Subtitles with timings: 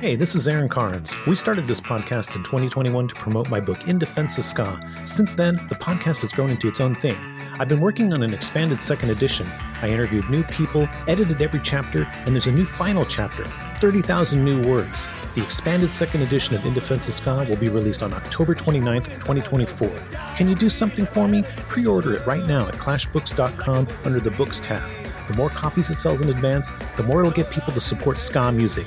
[0.00, 1.16] Hey, this is Aaron Carnes.
[1.26, 4.78] We started this podcast in 2021 to promote my book, In Defense of Ska.
[5.04, 7.16] Since then, the podcast has grown into its own thing.
[7.58, 9.46] I've been working on an expanded second edition.
[9.80, 13.44] I interviewed new people, edited every chapter, and there's a new final chapter
[13.80, 15.08] 30,000 new words.
[15.36, 19.06] The expanded second edition of In Defense of Ska will be released on October 29th,
[19.20, 19.88] 2024.
[20.36, 21.44] Can you do something for me?
[21.68, 24.82] Pre order it right now at clashbooks.com under the Books tab.
[25.28, 28.52] The more copies it sells in advance, the more it'll get people to support ska
[28.52, 28.86] music.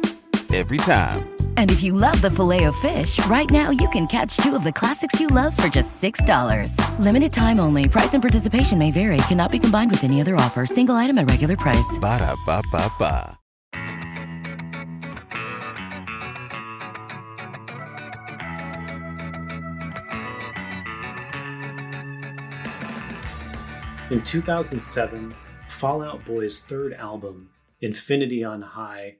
[0.53, 1.29] every time.
[1.57, 4.63] And if you love the filet of fish, right now you can catch two of
[4.63, 6.75] the classics you love for just $6.
[6.99, 7.87] Limited time only.
[7.87, 9.17] Price and participation may vary.
[9.29, 10.65] Cannot be combined with any other offer.
[10.65, 11.97] Single item at regular price.
[11.99, 13.37] Ba da ba ba ba.
[24.11, 25.33] In 2007,
[25.69, 29.15] Fall Out Boy's third album, Infinity on High,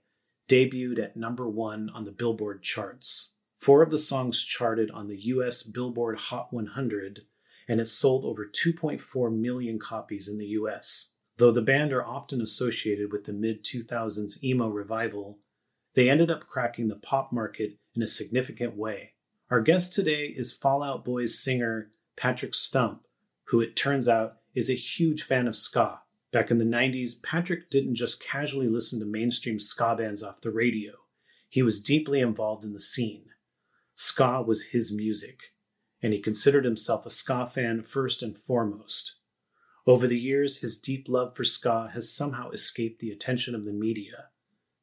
[0.51, 3.31] debuted at number one on the Billboard charts.
[3.57, 7.21] Four of the songs charted on the US Billboard Hot 100,
[7.69, 11.13] and it sold over 2.4 million copies in the US.
[11.37, 15.39] Though the band are often associated with the mid 2000s emo revival,
[15.93, 19.13] they ended up cracking the pop market in a significant way.
[19.49, 23.03] Our guest today is Fall Out Boy's singer Patrick Stump,
[23.45, 25.99] who it turns out is a huge fan of ska.
[26.31, 30.51] Back in the 90s, Patrick didn't just casually listen to mainstream ska bands off the
[30.51, 30.93] radio.
[31.49, 33.25] He was deeply involved in the scene.
[33.95, 35.51] Ska was his music,
[36.01, 39.15] and he considered himself a ska fan first and foremost.
[39.85, 43.73] Over the years, his deep love for ska has somehow escaped the attention of the
[43.73, 44.29] media.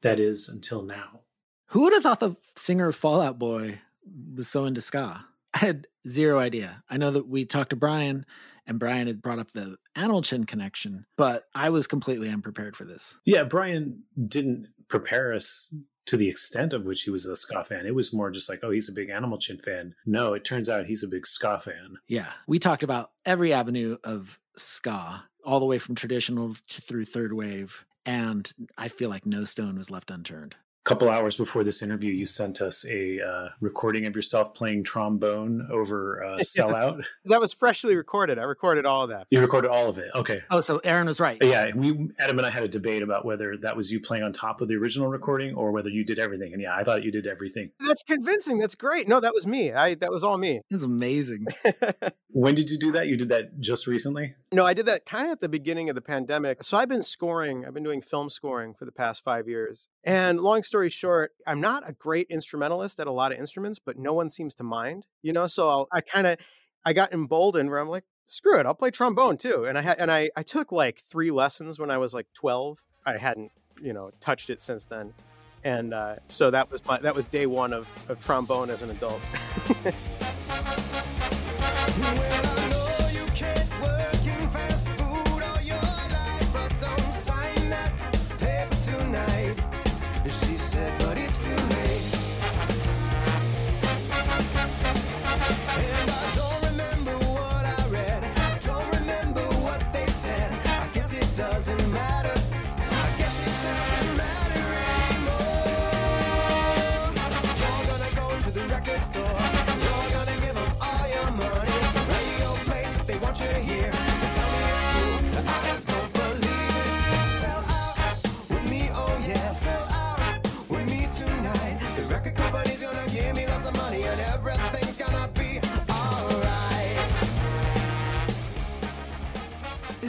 [0.03, 1.21] That is, until now.
[1.69, 3.81] Who would have thought the singer of Fall Out Boy
[4.35, 5.25] was so into ska?
[5.55, 6.83] I had zero idea.
[6.91, 8.27] I know that we talked to Brian
[8.69, 12.85] and Brian had brought up the Animal Chin connection, but I was completely unprepared for
[12.85, 13.15] this.
[13.25, 15.69] Yeah, Brian didn't prepare us
[16.07, 17.87] to the extent of which he was a ska fan.
[17.87, 19.95] It was more just like, oh, he's a big Animal Chin fan.
[20.07, 21.99] No, it turns out he's a big ska fan.
[22.07, 27.33] Yeah, we talked about every avenue of ska, all the way from traditional through third
[27.33, 27.85] wave.
[28.07, 30.57] And I feel like no stone was left unturned
[30.89, 35.69] couple hours before this interview, you sent us a uh, recording of yourself playing trombone
[35.71, 37.05] over uh, sellout.
[37.27, 38.39] that was freshly recorded.
[38.39, 39.27] I recorded all of that.
[39.29, 40.11] You recorded all of it.
[40.15, 40.41] Okay.
[40.51, 41.37] Oh, so Aaron was right.
[41.43, 44.33] Yeah, we Adam and I had a debate about whether that was you playing on
[44.33, 46.55] top of the original recording or whether you did everything.
[46.55, 47.71] And yeah, I thought you did everything.
[47.87, 48.59] That's convincing.
[48.59, 49.07] That's great.
[49.09, 49.73] No, that was me.
[49.75, 50.63] I that was all me.
[50.71, 51.49] This is amazing.
[52.31, 53.09] when did you do that?
[53.09, 54.37] You did that just recently?
[54.53, 56.65] No, I did that kind of at the beginning of the pandemic.
[56.65, 57.67] So I've been scoring.
[57.67, 59.89] I've been doing film scoring for the past five years.
[60.03, 63.99] And long story short, I'm not a great instrumentalist at a lot of instruments, but
[63.99, 65.47] no one seems to mind, you know?
[65.47, 66.39] So I'll, I kind of,
[66.85, 69.65] I got emboldened where I'm like, screw it, I'll play trombone too.
[69.65, 72.83] And I had, and I, I took like three lessons when I was like 12.
[73.05, 73.51] I hadn't,
[73.83, 75.13] you know, touched it since then.
[75.65, 78.91] And uh, so that was my, that was day one of, of trombone as an
[78.91, 79.21] adult.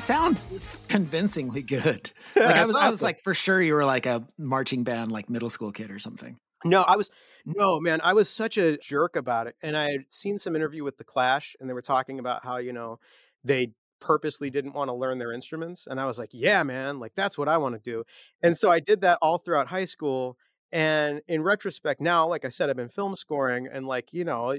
[0.09, 2.11] sounds convincingly good.
[2.35, 2.85] Like I was, awesome.
[2.85, 5.91] I was like, for sure, you were like a marching band, like middle school kid
[5.91, 6.37] or something.
[6.63, 7.09] No, I was
[7.45, 7.99] no man.
[8.01, 11.03] I was such a jerk about it, and I had seen some interview with the
[11.03, 12.99] Clash, and they were talking about how you know
[13.43, 17.13] they purposely didn't want to learn their instruments, and I was like, yeah, man, like
[17.15, 18.03] that's what I want to do,
[18.41, 20.37] and so I did that all throughout high school.
[20.71, 24.55] And in retrospect, now, like I said, I've been film scoring, and like you know,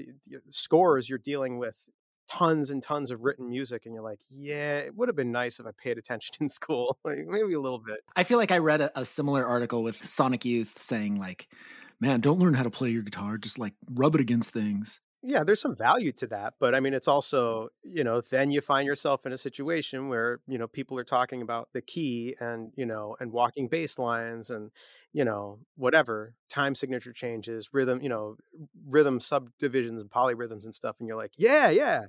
[0.49, 1.87] scores you're dealing with
[2.31, 5.59] tons and tons of written music and you're like yeah it would have been nice
[5.59, 8.57] if i paid attention in school like maybe a little bit i feel like i
[8.57, 11.49] read a, a, similar article with sonic youth saying like
[11.99, 15.43] man don't learn how to play your guitar just like rub it against things yeah,
[15.43, 18.87] there's some value to that, but I mean, it's also, you know, then you find
[18.87, 22.87] yourself in a situation where, you know, people are talking about the key and, you
[22.87, 24.71] know, and walking bass lines and,
[25.13, 28.35] you know, whatever, time signature changes, rhythm, you know,
[28.87, 30.95] rhythm subdivisions and polyrhythms and stuff.
[30.97, 32.05] And you're like, yeah, yeah,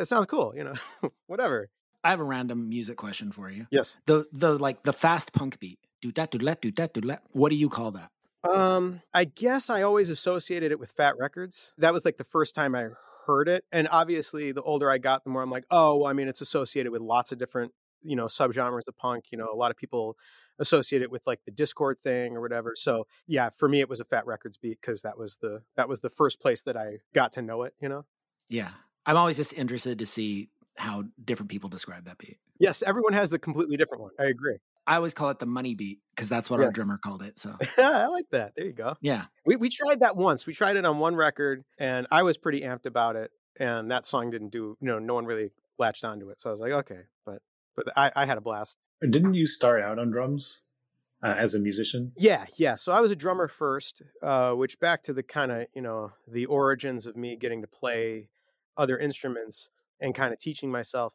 [0.00, 0.74] it sounds cool, you know,
[1.26, 1.70] whatever.
[2.02, 3.66] I have a random music question for you.
[3.70, 3.96] Yes.
[4.06, 5.78] The the like the fast punk beat.
[6.02, 7.22] Do that, do that, do that, do that.
[7.32, 8.10] What do you call that?
[8.48, 11.72] Um, I guess I always associated it with Fat Records.
[11.78, 12.88] That was like the first time I
[13.26, 13.64] heard it.
[13.72, 16.42] And obviously, the older I got, the more I'm like, oh, well, I mean, it's
[16.42, 19.26] associated with lots of different, you know, subgenres of punk.
[19.32, 20.18] You know, a lot of people
[20.58, 22.74] associate it with like the Dischord thing or whatever.
[22.76, 25.88] So yeah, for me, it was a Fat Records beat because that was the that
[25.88, 27.72] was the first place that I got to know it.
[27.80, 28.04] You know.
[28.50, 28.70] Yeah,
[29.06, 32.38] I'm always just interested to see how different people describe that beat.
[32.58, 34.10] Yes, everyone has the completely different one.
[34.18, 34.56] I agree.
[34.86, 36.66] I always call it the money beat because that's what Yeah.
[36.66, 37.38] our drummer called it.
[37.38, 38.52] So I like that.
[38.56, 38.96] There you go.
[39.00, 40.46] yeah, We we tried that once.
[40.46, 43.30] We tried it on one record, and I was pretty amped about it.
[43.58, 44.76] And that song didn't do.
[44.80, 46.40] You know, no one really latched onto it.
[46.40, 47.40] So I was like, okay, but
[47.76, 48.78] but I, I had a blast.
[49.00, 50.62] Didn't you start out on drums
[51.22, 52.12] uh, as a musician?
[52.16, 52.76] Yeah, yeah.
[52.76, 56.12] So I was a drummer first, uh, which back to the kind of you know
[56.28, 58.28] the origins of me getting to play
[58.76, 61.14] other instruments and kind of teaching myself.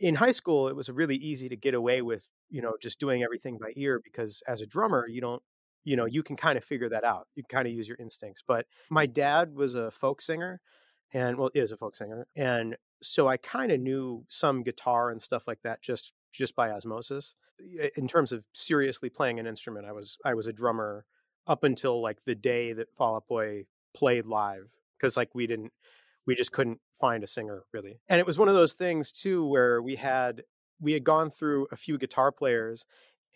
[0.00, 3.22] In high school, it was really easy to get away with you know just doing
[3.22, 5.42] everything by ear because as a drummer, you don't
[5.84, 7.28] you know you can kind of figure that out.
[7.34, 8.42] You kind of use your instincts.
[8.46, 10.60] But my dad was a folk singer,
[11.12, 15.20] and well, is a folk singer, and so I kind of knew some guitar and
[15.20, 17.34] stuff like that just just by osmosis.
[17.96, 21.04] In terms of seriously playing an instrument, I was I was a drummer
[21.46, 23.64] up until like the day that Fall Out Boy
[23.94, 25.72] played live because like we didn't
[26.26, 28.00] we just couldn't find a singer really.
[28.08, 30.42] And it was one of those things too where we had
[30.80, 32.86] we had gone through a few guitar players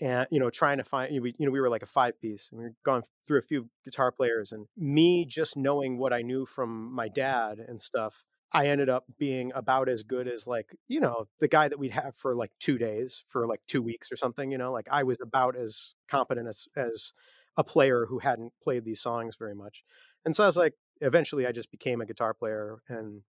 [0.00, 1.86] and you know trying to find you know, we, you know we were like a
[1.86, 5.98] five piece and we were gone through a few guitar players and me just knowing
[5.98, 10.26] what I knew from my dad and stuff I ended up being about as good
[10.26, 13.60] as like, you know, the guy that we'd have for like two days, for like
[13.66, 17.12] two weeks or something, you know, like I was about as competent as as
[17.56, 19.82] a player who hadn't played these songs very much.
[20.24, 23.22] And so I was like, eventually I just became a guitar player and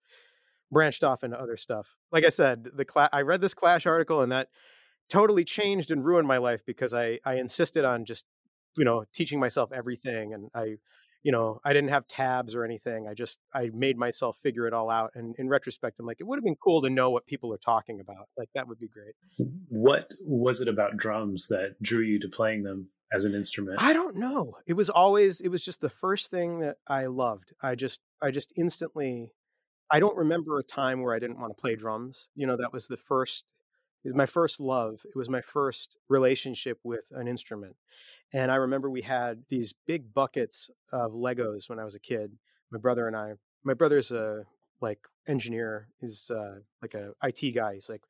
[0.72, 1.96] branched off into other stuff.
[2.12, 4.50] Like I said, the cla- I read this Clash article and that
[5.10, 8.26] totally changed and ruined my life because I I insisted on just,
[8.78, 10.78] you know, teaching myself everything and I
[11.24, 13.08] you know, I didn't have tabs or anything.
[13.08, 15.12] I just I made myself figure it all out.
[15.16, 17.58] And in retrospect, I'm like, it would have been cool to know what people are
[17.58, 18.30] talking about.
[18.38, 19.16] Like that would be great.
[19.68, 23.82] What was it about drums that drew you to playing them as an instrument?
[23.82, 24.58] I don't know.
[24.68, 27.54] It was always it was just the first thing that I loved.
[27.62, 29.32] I just I just instantly
[29.92, 32.30] I don't remember a time where I didn't want to play drums.
[32.36, 33.46] You know, that was the first
[34.04, 35.02] it was my first love.
[35.06, 37.76] It was my first relationship with an instrument.
[38.32, 42.32] And I remember we had these big buckets of Legos when I was a kid.
[42.72, 43.34] My brother and I.
[43.64, 44.46] My brother's a
[44.82, 45.90] like engineer.
[46.00, 47.74] He's uh, like a IT guy.
[47.74, 48.04] He's like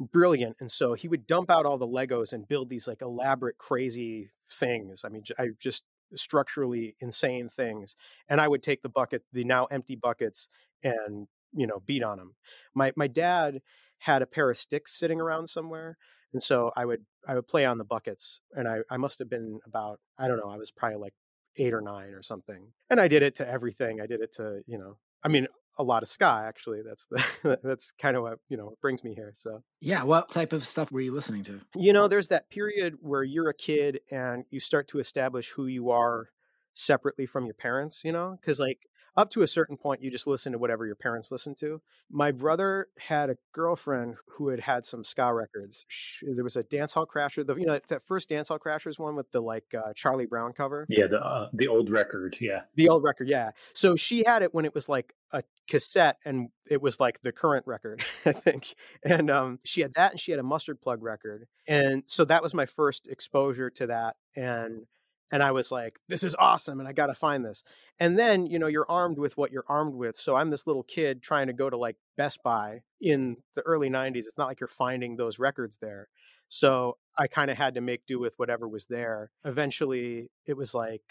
[0.00, 3.58] brilliant, and so he would dump out all the Legos and build these like elaborate,
[3.58, 5.04] crazy things.
[5.04, 7.94] I mean, I just structurally insane things.
[8.28, 10.48] And I would take the bucket, the now empty buckets,
[10.82, 12.34] and you know beat on them.
[12.74, 13.60] My my dad
[13.98, 15.98] had a pair of sticks sitting around somewhere
[16.32, 19.30] and so i would i would play on the buckets and i i must have
[19.30, 21.14] been about i don't know i was probably like
[21.56, 24.62] eight or nine or something and i did it to everything i did it to
[24.66, 25.46] you know i mean
[25.78, 29.14] a lot of ska actually that's the that's kind of what you know brings me
[29.14, 30.02] here so yeah.
[30.02, 31.60] What type of stuff were you listening to?
[31.74, 35.66] you know there's that period where you're a kid and you start to establish who
[35.66, 36.28] you are
[36.74, 38.78] separately from your parents you know because like
[39.16, 42.30] up to a certain point you just listen to whatever your parents listen to my
[42.30, 45.86] brother had a girlfriend who had had some ska records
[46.22, 49.16] there was a dance hall crasher the, you know that first dance hall crashers one
[49.16, 52.36] with the like uh, charlie brown cover yeah, the uh, the old record.
[52.40, 53.50] Yeah, the old record, yeah.
[53.74, 57.32] So she had it when it was like a cassette and it was like the
[57.32, 58.74] current record, I think.
[59.04, 61.46] And um she had that and she had a mustard plug record.
[61.68, 64.86] And so that was my first exposure to that and
[65.30, 67.62] and I was like, this is awesome and I got to find this.
[67.98, 70.16] And then, you know, you're armed with what you're armed with.
[70.16, 73.90] So I'm this little kid trying to go to like Best Buy in the early
[73.90, 74.18] 90s.
[74.18, 76.08] It's not like you're finding those records there.
[76.48, 79.30] So I kind of had to make do with whatever was there.
[79.44, 81.02] Eventually, it was like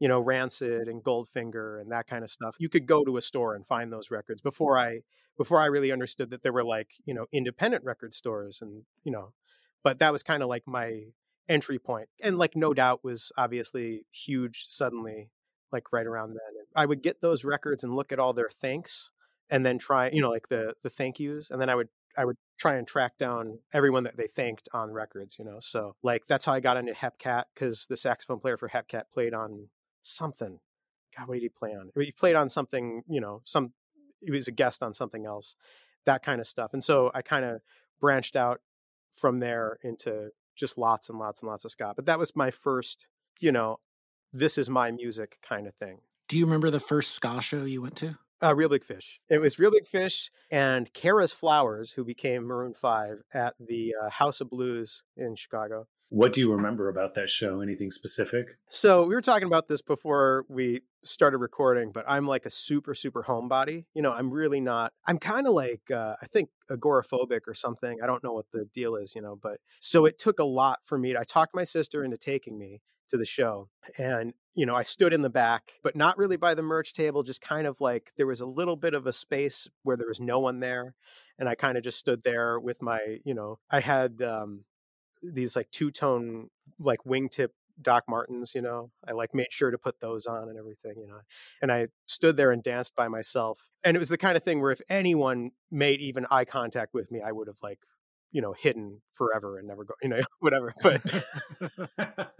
[0.00, 2.56] you know, Rancid and Goldfinger and that kind of stuff.
[2.58, 5.02] You could go to a store and find those records before I
[5.36, 9.12] before I really understood that there were like, you know, independent record stores and, you
[9.12, 9.32] know,
[9.82, 11.04] but that was kind of like my
[11.50, 12.08] entry point.
[12.22, 15.30] And like No Doubt was obviously huge suddenly
[15.72, 16.64] like right around then.
[16.74, 19.10] I would get those records and look at all their thanks
[19.50, 22.24] and then try, you know, like the the thank yous and then I would I
[22.24, 25.58] would try and track down everyone that they thanked on records, you know.
[25.60, 29.34] So like that's how I got into Hepcat because the saxophone player for Hepcat played
[29.34, 29.68] on
[30.02, 30.58] something.
[31.16, 31.90] God, what did he play on?
[31.98, 33.72] He played on something, you know, some
[34.20, 35.56] he was a guest on something else,
[36.04, 36.72] that kind of stuff.
[36.72, 37.60] And so I kind of
[38.00, 38.60] branched out
[39.12, 40.30] from there into
[40.60, 41.94] just lots and lots and lots of ska.
[41.96, 43.08] But that was my first,
[43.40, 43.80] you know,
[44.32, 45.98] this is my music kind of thing.
[46.28, 48.16] Do you remember the first ska show you went to?
[48.42, 49.20] Uh, Reel Big Fish.
[49.28, 54.08] It was Reel Big Fish and Kara's Flowers, who became Maroon Five at the uh,
[54.08, 55.88] House of Blues in Chicago.
[56.10, 57.60] What do you remember about that show?
[57.60, 58.58] Anything specific?
[58.68, 62.94] So we were talking about this before we started recording, but I'm like a super,
[62.94, 63.84] super homebody.
[63.94, 64.92] You know, I'm really not.
[65.06, 67.98] I'm kind of like uh, I think agoraphobic or something.
[68.02, 69.38] I don't know what the deal is, you know.
[69.40, 71.12] But so it took a lot for me.
[71.12, 74.82] To, I talked my sister into taking me to the show, and you know, I
[74.82, 78.12] stood in the back, but not really by the merch table, just kind of like
[78.16, 80.94] there was a little bit of a space where there was no one there.
[81.38, 84.64] And I kind of just stood there with my, you know, I had um,
[85.22, 86.48] these like two tone,
[86.78, 87.48] like wingtip
[87.82, 91.06] Doc Martens, you know, I like made sure to put those on and everything, you
[91.06, 91.20] know.
[91.62, 93.68] And I stood there and danced by myself.
[93.84, 97.10] And it was the kind of thing where if anyone made even eye contact with
[97.10, 97.78] me, I would have like,
[98.32, 100.74] you know, hidden forever and never go, you know, whatever.
[100.82, 101.02] But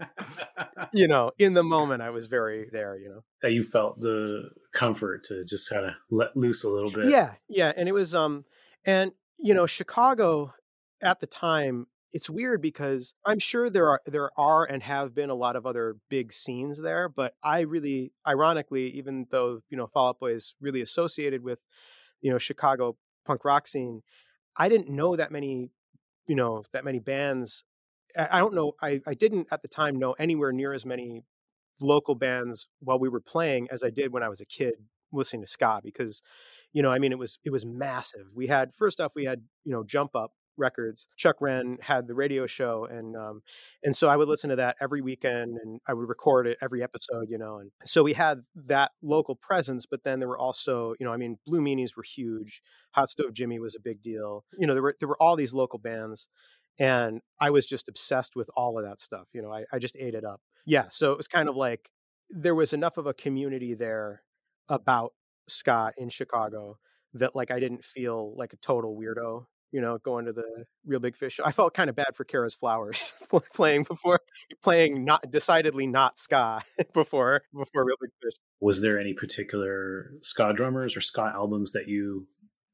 [0.93, 3.23] you know, in the moment, I was very there, you know.
[3.41, 7.09] That you felt the comfort to just kind of let loose a little bit.
[7.09, 8.45] Yeah, yeah, and it was, um,
[8.85, 10.53] and you know, Chicago
[11.01, 11.87] at the time.
[12.13, 15.65] It's weird because I'm sure there are there are and have been a lot of
[15.65, 20.33] other big scenes there, but I really, ironically, even though you know Fall Out Boy
[20.33, 21.59] is really associated with
[22.21, 24.01] you know Chicago punk rock scene,
[24.57, 25.71] I didn't know that many
[26.27, 27.63] you know that many bands
[28.17, 28.73] I don't know.
[28.81, 31.23] I, I didn't at the time know anywhere near as many
[31.79, 34.75] local bands while we were playing as I did when I was a kid
[35.11, 36.21] listening to ska because,
[36.73, 38.27] you know, I mean, it was it was massive.
[38.35, 41.09] We had first off, we had you know Jump Up records.
[41.17, 43.41] Chuck Wren had the radio show, and um,
[43.83, 46.81] and so I would listen to that every weekend, and I would record it every
[46.81, 47.57] episode, you know.
[47.57, 51.17] And so we had that local presence, but then there were also, you know, I
[51.17, 52.61] mean, Blue Meanies were huge.
[52.91, 54.45] Hot Stove Jimmy was a big deal.
[54.57, 56.29] You know, there were there were all these local bands,
[56.79, 59.27] and I was just obsessed with all of that stuff.
[59.33, 60.41] You know, I, I just ate it up.
[60.65, 60.85] Yeah.
[60.89, 61.89] So it was kind of like
[62.29, 64.23] there was enough of a community there
[64.69, 65.13] about
[65.47, 66.77] ska in Chicago
[67.13, 70.99] that like I didn't feel like a total weirdo, you know, going to the Reel
[70.99, 71.39] Big Fish.
[71.43, 73.13] I felt kind of bad for Kara's flowers
[73.53, 74.19] playing before
[74.61, 76.61] playing not decidedly not ska
[76.93, 78.33] before before Reel Big Fish.
[78.59, 82.27] Was there any particular ska drummers or ska albums that you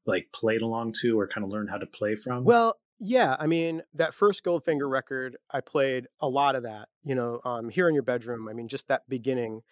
[0.06, 2.44] like played along to or kind of learned how to play from?
[2.44, 6.88] Well, yeah, I mean that first Goldfinger record, I played a lot of that.
[7.04, 8.48] You know, um, here in your bedroom.
[8.48, 9.62] I mean, just that beginning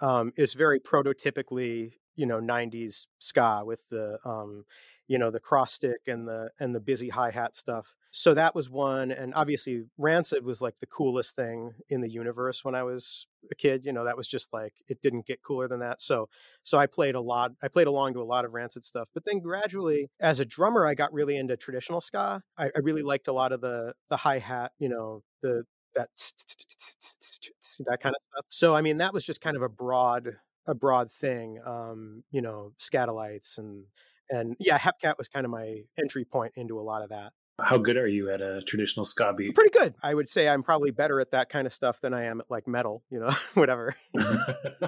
[0.00, 4.64] um, is very prototypically, you know, '90s ska with the, um,
[5.08, 7.94] you know, the cross stick and the and the busy hi hat stuff.
[8.10, 12.64] So that was one and obviously rancid was like the coolest thing in the universe
[12.64, 15.68] when i was a kid you know that was just like it didn't get cooler
[15.68, 16.00] than that.
[16.00, 16.28] So
[16.62, 19.24] so i played a lot i played along to a lot of rancid stuff but
[19.26, 22.42] then gradually as a drummer i got really into traditional ska.
[22.56, 26.08] I, I really liked a lot of the the hi-hat you know the that
[27.86, 28.46] that kind of stuff.
[28.48, 32.40] So i mean that was just kind of a broad a broad thing um you
[32.40, 33.84] know skatalites and
[34.30, 37.78] and yeah hepcat was kind of my entry point into a lot of that how
[37.78, 39.54] good are you at a traditional ska beat?
[39.54, 39.94] Pretty good.
[40.02, 40.96] I would say I'm probably mm-hmm.
[40.96, 43.94] better at that kind of stuff than I am at like metal, you know, whatever.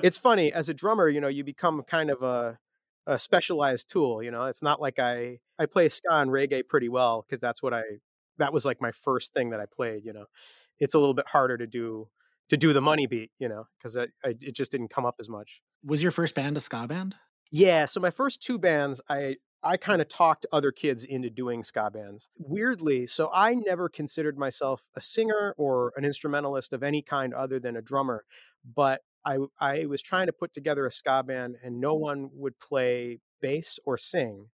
[0.02, 2.58] it's funny, as a drummer, you know, you become kind of a
[3.06, 4.44] a specialized tool, you know.
[4.44, 7.82] It's not like I I play ska and reggae pretty well because that's what I
[8.36, 10.26] that was like my first thing that I played, you know.
[10.78, 12.08] It's a little bit harder to do
[12.50, 15.16] to do the money beat, you know, because I, I, it just didn't come up
[15.20, 15.62] as much.
[15.84, 17.14] Was your first band a ska band?
[17.50, 21.62] Yeah, so my first two bands, I I kind of talked other kids into doing
[21.62, 22.28] ska bands.
[22.38, 27.58] Weirdly, so I never considered myself a singer or an instrumentalist of any kind other
[27.58, 28.24] than a drummer,
[28.76, 32.58] but I I was trying to put together a ska band and no one would
[32.58, 34.48] play bass or sing.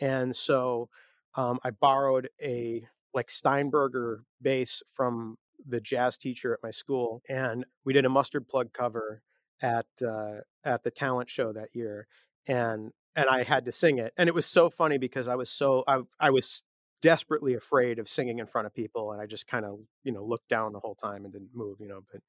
[0.00, 0.88] And so
[1.34, 7.66] um, I borrowed a like Steinberger bass from the jazz teacher at my school and
[7.84, 9.22] we did a mustard plug cover
[9.62, 12.06] at uh, at the talent show that year
[12.46, 14.12] and and I had to sing it.
[14.16, 16.62] And it was so funny because I was so I I was
[17.02, 20.22] desperately afraid of singing in front of people and I just kind of, you know,
[20.24, 22.20] looked down the whole time and didn't move, you know, but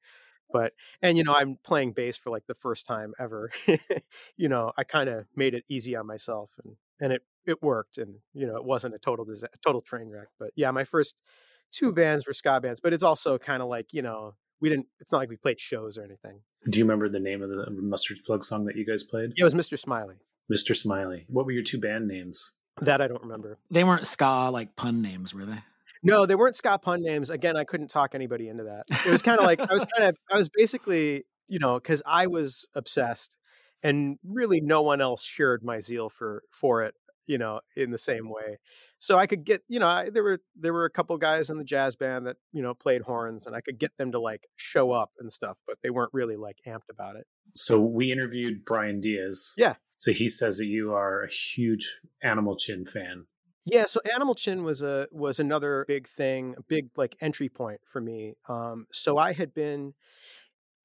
[0.52, 3.50] but and you know, I'm playing bass for like the first time ever.
[4.36, 7.98] you know, I kind of made it easy on myself and and it it worked
[7.98, 11.22] and you know, it wasn't a total disaster, total train wreck, but yeah, my first
[11.70, 14.86] two bands were ska bands, but it's also kind of like, you know, we didn't
[15.00, 16.40] it's not like we played shows or anything.
[16.70, 19.32] Do you remember the name of the mustard plug song that you guys played?
[19.36, 19.78] Yeah, it was Mr.
[19.78, 20.14] Smiley.
[20.50, 20.74] Mr.
[20.74, 21.26] Smiley.
[21.28, 22.54] What were your two band names?
[22.80, 23.58] That I don't remember.
[23.70, 25.58] They weren't ska like pun names, were they?
[26.04, 27.28] No, they weren't ska pun names.
[27.28, 28.84] Again, I couldn't talk anybody into that.
[29.06, 32.00] It was kind of like I was kind of I was basically, you know, cuz
[32.06, 33.36] I was obsessed
[33.82, 36.94] and really no one else shared my zeal for for it
[37.26, 38.58] you know in the same way
[38.98, 41.58] so i could get you know I, there were there were a couple guys in
[41.58, 44.48] the jazz band that you know played horns and i could get them to like
[44.56, 48.64] show up and stuff but they weren't really like amped about it so we interviewed
[48.64, 51.88] brian diaz yeah so he says that you are a huge
[52.22, 53.26] animal chin fan
[53.64, 57.80] yeah, so Animal Chin was a was another big thing, a big like entry point
[57.84, 58.34] for me.
[58.48, 59.94] Um, so I had been,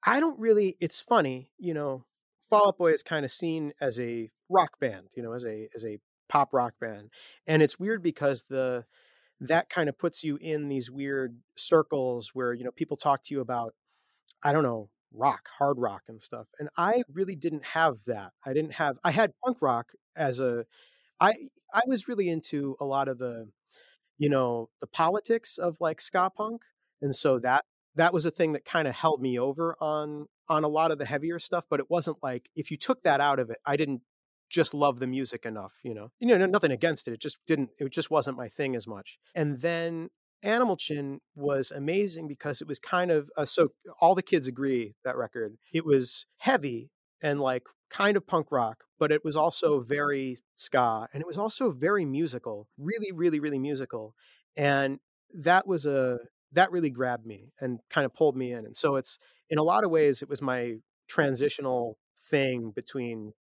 [0.06, 0.78] I don't really.
[0.80, 2.06] It's funny, you know.
[2.50, 5.68] Fall Out Boy is kind of seen as a rock band, you know, as a
[5.76, 7.10] as a pop rock band,
[7.48, 8.86] and it's weird because the
[9.40, 13.34] that kind of puts you in these weird circles where you know people talk to
[13.34, 13.74] you about,
[14.44, 16.48] I don't know, rock, hard rock, and stuff.
[16.60, 18.32] And I really didn't have that.
[18.46, 18.98] I didn't have.
[19.04, 20.66] I had punk rock as a
[21.20, 21.34] I
[21.74, 23.50] I was really into a lot of the,
[24.18, 26.62] you know, the politics of like ska punk,
[27.02, 27.66] and so that
[27.96, 30.98] that was a thing that kind of held me over on on a lot of
[30.98, 31.66] the heavier stuff.
[31.70, 34.02] But it wasn't like if you took that out of it, I didn't
[34.50, 35.74] just love the music enough.
[35.84, 37.14] You know, you know, nothing against it.
[37.14, 37.70] It just didn't.
[37.80, 39.18] It just wasn't my thing as much.
[39.36, 40.10] And then
[40.44, 44.96] Animal Chin was amazing because it was kind of uh, so all the kids agree
[45.04, 45.58] that record.
[45.74, 51.08] It was heavy and like kind of punk rock, but it was also very ska
[51.14, 54.14] and it was also very musical, really, really, really musical.
[54.56, 55.00] And
[55.34, 56.20] that was a,
[56.54, 58.66] that really grabbed me and kind of pulled me in.
[58.66, 60.76] And so it's, in a lot of ways, it was my
[61.08, 61.98] transitional
[62.30, 63.34] thing between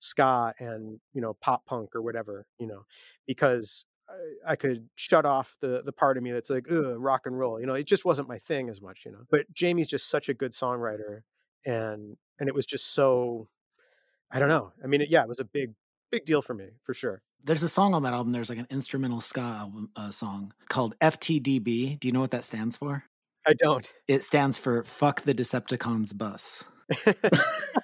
[0.00, 2.84] ska and, you know, pop punk or whatever, you know,
[3.26, 7.38] because I, I could shut off the the part of me that's like, rock and
[7.38, 7.60] roll.
[7.60, 9.22] You know, it just wasn't my thing as much, you know.
[9.30, 11.22] But Jamie's just such a good songwriter
[11.64, 13.48] and and it was just so
[14.30, 14.72] I don't know.
[14.82, 15.72] I mean, it, yeah, it was a big,
[16.10, 17.22] big deal for me for sure.
[17.42, 18.32] There's a song on that album.
[18.32, 21.98] There's like an instrumental ska album uh, song called FTDB.
[21.98, 23.04] Do you know what that stands for?
[23.46, 23.92] I don't.
[24.06, 26.64] It stands for "Fuck the Decepticons Bus."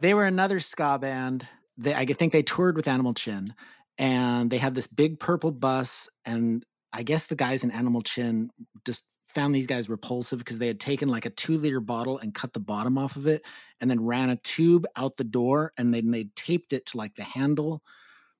[0.00, 1.46] they were another ska band.
[1.78, 3.54] They, I think they toured with Animal Chin,
[3.98, 6.08] and they had this big purple bus.
[6.24, 8.50] And I guess the guys in Animal Chin
[8.84, 9.04] just
[9.36, 12.54] found these guys repulsive because they had taken like a two liter bottle and cut
[12.54, 13.44] the bottom off of it
[13.82, 17.14] and then ran a tube out the door and then they taped it to like
[17.16, 17.82] the handle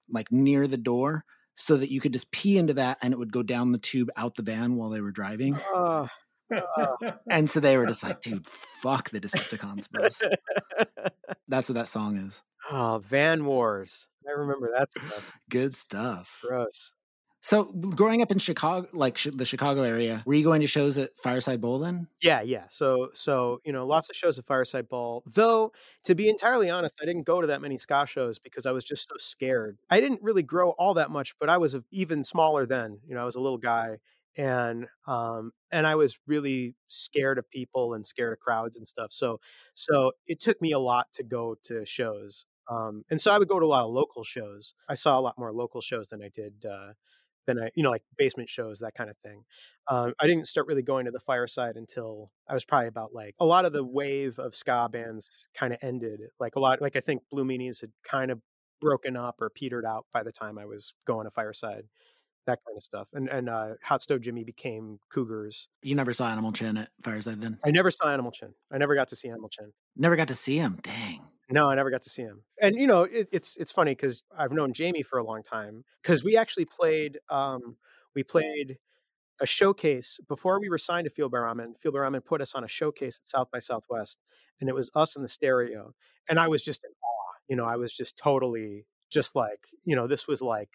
[0.09, 1.23] like near the door
[1.55, 4.09] so that you could just pee into that and it would go down the tube
[4.17, 5.55] out the van while they were driving.
[5.75, 6.07] Uh.
[7.31, 10.23] And so they were just like, dude, fuck the Decepticons bus.
[11.49, 12.43] That's what that song is.
[12.71, 14.09] Oh, Van Wars.
[14.27, 15.33] I remember that stuff.
[15.49, 16.41] Good stuff.
[16.43, 16.93] Gross.
[17.47, 20.99] So, growing up in Chicago, like sh- the Chicago area, were you going to shows
[20.99, 22.09] at Fireside Bowl then?
[22.21, 22.65] Yeah, yeah.
[22.71, 25.23] So, so you know, lots of shows at Fireside Bowl.
[25.27, 25.71] Though,
[26.07, 28.83] to be entirely honest, I didn't go to that many ska shows because I was
[28.83, 29.79] just so scared.
[29.89, 32.99] I didn't really grow all that much, but I was even smaller then.
[33.07, 33.99] You know, I was a little guy,
[34.37, 39.13] and um, and I was really scared of people and scared of crowds and stuff.
[39.13, 39.41] So,
[39.75, 42.47] so it took me a lot to go to shows.
[42.69, 44.75] Um, and so I would go to a lot of local shows.
[44.89, 46.65] I saw a lot more local shows than I did.
[46.65, 46.93] Uh,
[47.47, 49.45] than I, you know, like basement shows, that kind of thing.
[49.89, 53.37] Um, I didn't start really going to the fireside until I was probably about like
[53.39, 56.21] a lot of the wave of ska bands kind of ended.
[56.41, 58.41] Like a lot, like I think Blue Meanies had kind of
[58.81, 61.85] broken up or petered out by the time I was going to fireside.
[62.47, 65.69] That kind of stuff, and and uh, Hot Stove Jimmy became Cougars.
[65.83, 67.59] You never saw Animal Chin at Fireside, then?
[67.65, 68.55] I never saw Animal Chin.
[68.73, 69.73] I never got to see Animal Chin.
[69.97, 70.79] Never got to see him.
[70.83, 71.23] Dang.
[71.49, 72.43] No, I never got to see him.
[72.61, 75.85] And you know, it, it's it's funny because I've known Jamie for a long time
[76.03, 77.77] because we actually played um,
[78.15, 78.79] we played
[79.41, 81.75] a showcase before we were signed to Fueled by Ramen.
[81.85, 84.19] By Ramen put us on a showcase at South by Southwest,
[84.61, 85.93] and it was us and the stereo.
[86.29, 87.35] And I was just in awe.
[87.49, 90.71] You know, I was just totally just like you know, this was like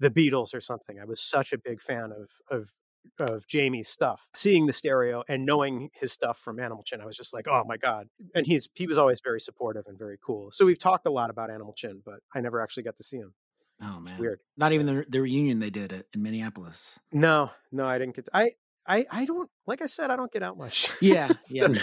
[0.00, 0.98] the Beatles or something.
[1.00, 2.72] I was such a big fan of of
[3.18, 7.16] of Jamie's stuff, seeing the stereo and knowing his stuff from Animal Chin, I was
[7.16, 8.08] just like, oh my god!
[8.34, 10.50] And he's he was always very supportive and very cool.
[10.50, 13.18] So we've talked a lot about Animal Chin, but I never actually got to see
[13.18, 13.34] him.
[13.82, 14.40] Oh man, weird.
[14.56, 16.98] Not even the the reunion they did uh, in Minneapolis.
[17.12, 18.24] No, no, I didn't get.
[18.26, 18.52] To, I
[18.86, 20.90] I I don't like I said I don't get out much.
[21.00, 21.68] Yeah, yeah.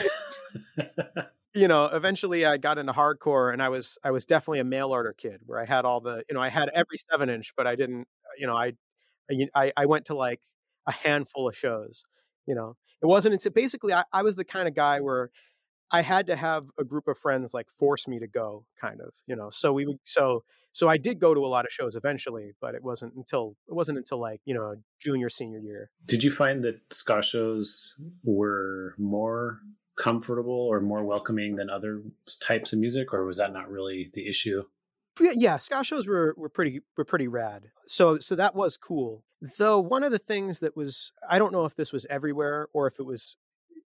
[1.54, 4.90] you know, eventually I got into hardcore, and I was I was definitely a mail
[4.90, 7.68] order kid where I had all the you know I had every seven inch, but
[7.68, 8.74] I didn't you know I
[9.56, 10.42] I I went to like
[10.88, 12.04] a handful of shows.
[12.46, 15.30] You know, it wasn't until basically I, I was the kind of guy where
[15.92, 19.12] I had to have a group of friends like force me to go, kind of.
[19.28, 21.96] You know, so we would so so I did go to a lot of shows
[21.96, 25.92] eventually, but it wasn't until it wasn't until like you know junior senior year.
[26.06, 29.60] Did you find that ska shows were more
[30.04, 32.02] comfortable or more welcoming than other
[32.42, 34.64] types of music, or was that not really the issue?
[35.20, 37.72] Yeah, ska shows were were pretty were pretty rad.
[37.86, 39.24] So so that was cool.
[39.58, 42.88] Though one of the things that was I don't know if this was everywhere or
[42.88, 43.36] if it was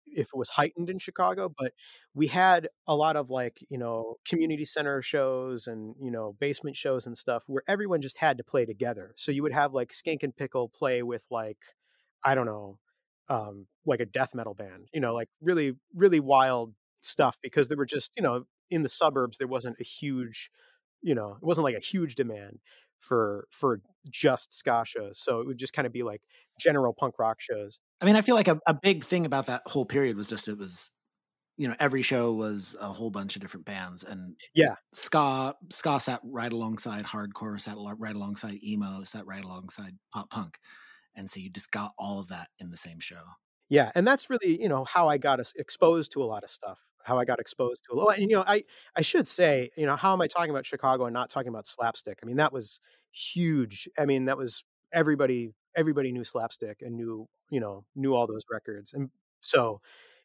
[0.07, 1.73] if it was heightened in Chicago, but
[2.15, 6.77] we had a lot of like, you know, community center shows and, you know, basement
[6.77, 9.13] shows and stuff where everyone just had to play together.
[9.17, 11.59] So you would have like Skankin' Pickle play with like,
[12.25, 12.79] I don't know,
[13.29, 17.77] um, like a death metal band, you know, like really, really wild stuff because there
[17.77, 20.51] were just, you know, in the suburbs, there wasn't a huge,
[21.03, 22.61] you know, it wasn't like a huge demand
[23.01, 25.19] for for just ska shows.
[25.19, 26.23] So it would just kind of be like
[26.59, 27.81] general punk rock shows.
[28.01, 30.49] I mean, I feel like a, a big thing about that whole period was just
[30.49, 30.91] it was,
[31.57, 34.77] you know, every show was a whole bunch of different bands, and Yeah.
[34.95, 40.59] ska ska sat right alongside hardcore, sat right alongside emo, sat right alongside pop punk,
[41.17, 43.23] and so you just got all of that in the same show.
[43.69, 46.81] Yeah, and that's really, you know, how I got exposed to a lot of stuff.
[47.03, 48.19] How I got exposed to a lot.
[48.19, 48.65] And you know, I
[48.97, 51.67] I should say, you know, how am I talking about Chicago and not talking about
[51.67, 52.19] slapstick?
[52.23, 52.81] I mean, that was
[53.13, 53.89] huge.
[53.99, 58.45] I mean, that was everybody everybody knew slapstick and knew, you know, knew all those
[58.51, 58.93] records.
[58.95, 59.81] And so,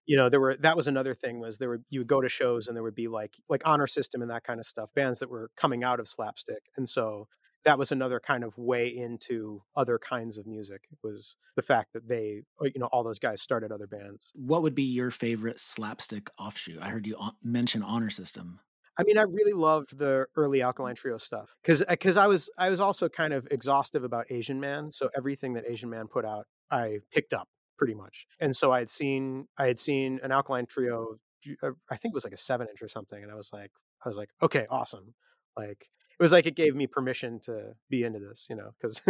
[0.06, 2.30] you know, there were that was another thing was there would you would go to
[2.30, 5.20] shows and there would be like like honor system and that kind of stuff, bands
[5.20, 6.70] that were coming out of slapstick.
[6.78, 7.28] And so
[7.66, 11.94] that was another kind of way into other kinds of music It was the fact
[11.94, 15.12] that they uh, you know all those guys started other bands What would be your
[15.12, 16.80] favorite slapstick offshoot?
[16.82, 18.60] I heard you mention Honor System.
[18.98, 22.70] i mean i really loved the early alkaline trio stuff because because i was i
[22.70, 26.46] was also kind of exhaustive about asian man so everything that asian man put out
[26.72, 27.48] i picked up
[27.78, 31.16] pretty much and so i had seen i had seen an alkaline trio
[31.64, 33.72] uh, i think it was like a seven inch or something and i was like
[34.06, 35.14] i was like okay awesome
[35.58, 35.88] like
[36.22, 39.02] was like it gave me permission to be into this you know because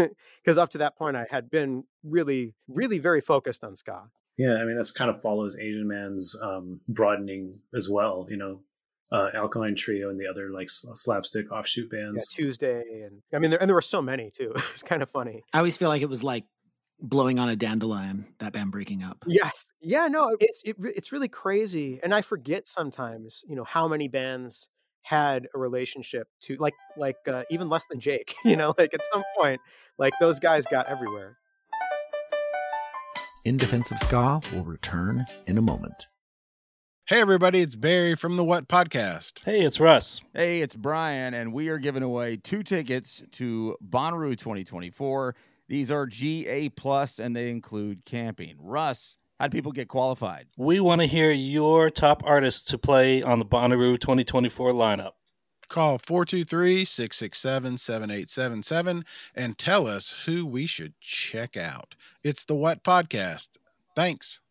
[0.44, 4.04] because up to that point i had been really really very focused on ska
[4.38, 8.26] Yeah, I mean that's kind of follows Asian Man's um, broadening as well.
[8.30, 8.62] You know,
[9.12, 12.30] uh, Alkaline Trio and the other like slapstick offshoot yeah, bands.
[12.30, 15.44] tuesday and i mean there, and there were so many too it's kind of funny
[15.54, 16.46] I always feel like it was like
[17.02, 18.28] blowing on a dandelion.
[18.40, 19.26] That band breaking up.
[19.26, 19.72] Yes.
[19.82, 24.08] Yeah, no, it's it, it's really crazy and I forget sometimes, you know, how many
[24.08, 24.70] bands
[25.04, 29.02] had a relationship to like like uh, even less than Jake, you know, like at
[29.12, 29.60] some point
[29.98, 31.38] like those guys got everywhere.
[33.44, 36.08] In Defense of Ska will return in a moment.
[37.08, 39.44] Hey, everybody, it's Barry from the What Podcast.
[39.44, 40.22] Hey, it's Russ.
[40.34, 45.36] Hey, it's Brian, and we are giving away two tickets to Bonnaroo 2024.
[45.68, 48.56] These are GA plus, and they include camping.
[48.60, 50.46] Russ, how do people get qualified?
[50.56, 55.14] We want to hear your top artists to play on the Bonnaroo 2024 lineup.
[55.68, 61.96] Call 423 667 7877 and tell us who we should check out.
[62.24, 63.58] It's the What Podcast.
[63.96, 64.42] Thanks.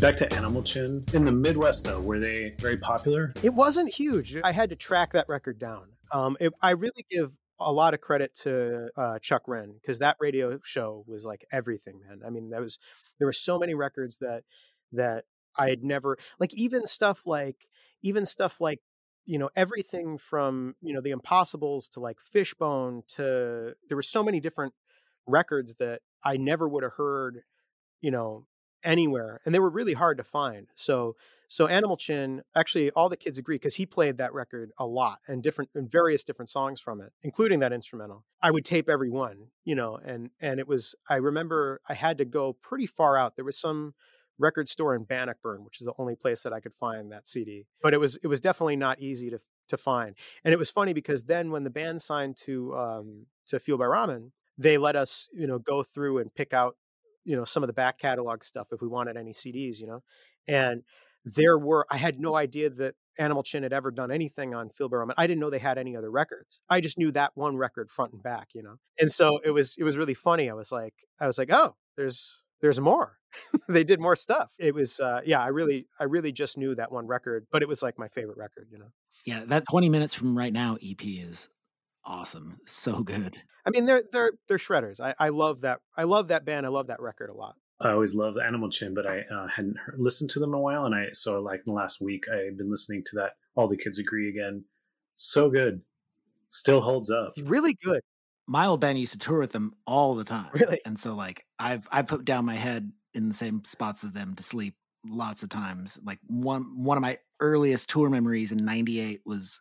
[0.00, 3.34] Back to Animal Chin in the Midwest though, were they very popular?
[3.42, 4.34] It wasn't huge.
[4.42, 5.88] I had to track that record down.
[6.10, 10.16] Um it, I really give a lot of credit to uh, Chuck Wren because that
[10.20, 12.20] radio show was like everything, man.
[12.26, 12.78] I mean, that was
[13.18, 14.44] there were so many records that
[14.92, 15.24] that
[15.56, 17.66] I had never like even stuff like
[18.02, 18.80] even stuff like
[19.26, 24.22] you know everything from you know the Impossibles to like Fishbone to there were so
[24.22, 24.72] many different
[25.26, 27.42] records that I never would have heard
[28.00, 28.46] you know
[28.84, 31.16] anywhere and they were really hard to find so
[31.48, 35.18] so animal chin actually all the kids agree because he played that record a lot
[35.26, 38.24] and different and various different songs from it including that instrumental.
[38.40, 42.18] I would tape every one you know and and it was i remember i had
[42.18, 43.36] to go pretty far out.
[43.36, 43.94] There was some
[44.38, 47.66] record store in bannockburn which is the only place that i could find that cd
[47.82, 50.14] but it was it was definitely not easy to to find.
[50.44, 53.86] And it was funny because then when the band signed to um to Fueled by
[53.86, 56.76] Ramen they let us you know go through and pick out
[57.24, 60.02] you know some of the back catalog stuff if we wanted any CDs, you know.
[60.48, 60.82] And
[61.24, 64.88] there were I had no idea that Animal Chin had ever done anything on Phil
[64.88, 65.14] Ramen.
[65.16, 66.60] I didn't know they had any other records.
[66.68, 68.76] I just knew that one record front and back, you know.
[68.98, 70.48] And so it was it was really funny.
[70.48, 73.18] I was like I was like, "Oh, there's there's more."
[73.68, 74.50] they did more stuff.
[74.58, 77.68] It was uh yeah, I really I really just knew that one record, but it
[77.68, 78.92] was like my favorite record, you know.
[79.26, 81.50] Yeah, that 20 minutes from right now EP is
[82.04, 82.56] awesome.
[82.66, 83.36] So good.
[83.66, 85.00] I mean, they're they're they're shredders.
[85.00, 85.80] I I love that.
[85.96, 86.64] I love that band.
[86.64, 87.56] I love that record a lot.
[87.80, 90.60] I always loved Animal Chin, but I uh, hadn't heard, listened to them in a
[90.60, 93.36] while, and I so like in the last week I've been listening to that.
[93.54, 94.64] All the kids agree again.
[95.16, 95.82] So good,
[96.50, 97.34] still holds up.
[97.42, 98.00] Really good.
[98.46, 100.50] My old band used to tour with them all the time.
[100.52, 100.80] Really?
[100.84, 104.34] And so like I've I put down my head in the same spots as them
[104.36, 104.74] to sleep
[105.06, 105.98] lots of times.
[106.02, 109.60] Like one one of my earliest tour memories in 98 was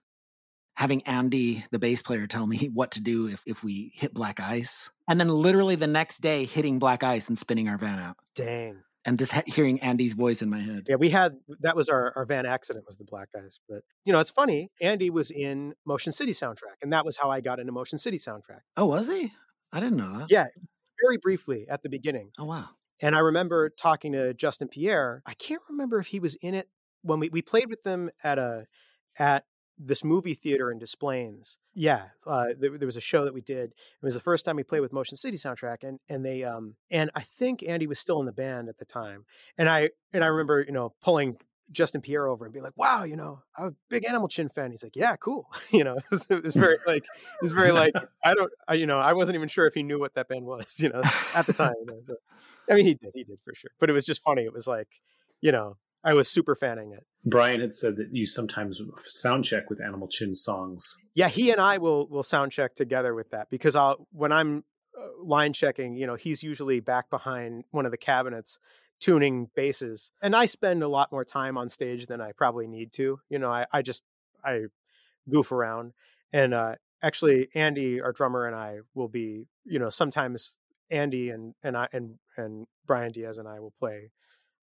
[0.77, 4.39] having Andy, the bass player, tell me what to do if, if we hit black
[4.39, 4.91] ice.
[5.09, 8.15] And then literally the next day hitting black ice and spinning our van out.
[8.35, 8.83] Dang.
[9.03, 10.83] And just ha- hearing Andy's voice in my head.
[10.87, 13.57] Yeah, we had that was our, our van accident was the black ice.
[13.67, 14.69] But you know, it's funny.
[14.81, 18.17] Andy was in Motion City soundtrack, and that was how I got into Motion City
[18.17, 18.59] soundtrack.
[18.75, 19.31] Oh, was he?
[19.71, 20.27] I didn't know that.
[20.29, 20.47] Yeah,
[21.01, 22.31] very briefly at the beginning.
[22.37, 22.65] Oh wow.
[23.01, 25.21] And I remember talking to Justin Pierre.
[25.25, 26.67] I can't remember if he was in it
[27.01, 28.65] when we, we played with them at a
[29.17, 29.45] at
[29.77, 31.57] this movie theater in Des Plaines.
[31.73, 33.71] Yeah, uh, there, there, was a show that we did.
[33.71, 36.75] It was the first time we played with Motion City soundtrack, and and they um
[36.91, 39.25] and I think Andy was still in the band at the time,
[39.57, 41.37] and I and I remember you know pulling
[41.71, 44.71] Justin Pierre over and be like, "Wow, you know, I'm a big Animal Chin fan."
[44.71, 47.71] He's like, "Yeah, cool." you know, it was, it was very like it was very
[47.71, 50.27] like I don't, I, you know, I wasn't even sure if he knew what that
[50.27, 51.01] band was, you know,
[51.35, 51.75] at the time.
[51.81, 52.15] You know, so,
[52.69, 53.71] I mean, he did, he did for sure.
[53.79, 54.43] But it was just funny.
[54.43, 54.87] It was like,
[55.41, 55.77] you know,
[56.07, 57.05] I was super fanning it.
[57.25, 60.97] Brian had said that you sometimes sound check with Animal Chin songs.
[61.13, 64.63] Yeah, he and I will will sound check together with that because I'll when I'm
[64.97, 68.57] uh, line checking, you know, he's usually back behind one of the cabinets
[69.01, 70.09] tuning basses.
[70.21, 73.19] And I spend a lot more time on stage than I probably need to.
[73.29, 74.01] You know, I, I just
[74.45, 74.67] I
[75.29, 75.91] goof around.
[76.31, 80.55] And uh actually Andy, our drummer, and I will be, you know, sometimes
[80.89, 84.11] Andy and and I and and Brian Diaz and I will play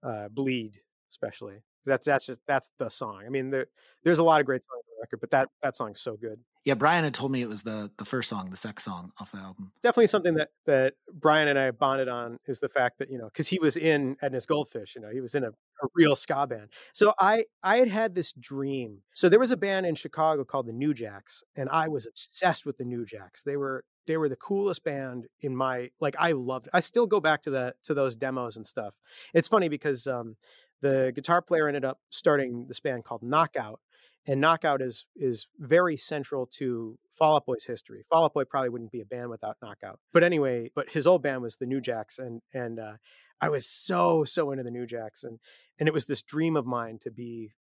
[0.02, 0.80] uh Bleed,
[1.14, 1.62] especially.
[1.86, 3.22] That's that's just that's the song.
[3.26, 3.66] I mean, there,
[4.02, 6.40] there's a lot of great songs on the record, but that that song's so good.
[6.64, 9.32] Yeah, Brian had told me it was the the first song, the sex song off
[9.32, 9.72] the album.
[9.82, 13.26] Definitely something that that Brian and I bonded on is the fact that you know
[13.26, 16.46] because he was in Edna's Goldfish, you know, he was in a, a real ska
[16.46, 16.70] band.
[16.94, 19.02] So I I had had this dream.
[19.14, 22.64] So there was a band in Chicago called the New Jacks, and I was obsessed
[22.64, 23.42] with the New Jacks.
[23.42, 26.66] They were they were the coolest band in my like I loved.
[26.66, 26.70] It.
[26.74, 28.94] I still go back to the to those demos and stuff.
[29.32, 30.36] It's funny because um,
[30.80, 33.80] the guitar player ended up starting this band called Knockout
[34.26, 38.04] and Knockout is is very central to Fall Out Boy's history.
[38.08, 39.98] Fall Out Boy probably wouldn't be a band without Knockout.
[40.12, 42.94] But anyway, but his old band was the New Jacks, and and uh,
[43.40, 45.38] I was so so into the New Jacks, and
[45.78, 47.52] and it was this dream of mine to be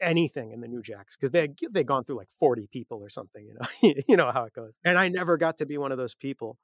[0.00, 3.44] anything in the New Jacks because they they'd gone through like forty people or something,
[3.44, 4.78] you know, you know how it goes.
[4.84, 6.56] And I never got to be one of those people,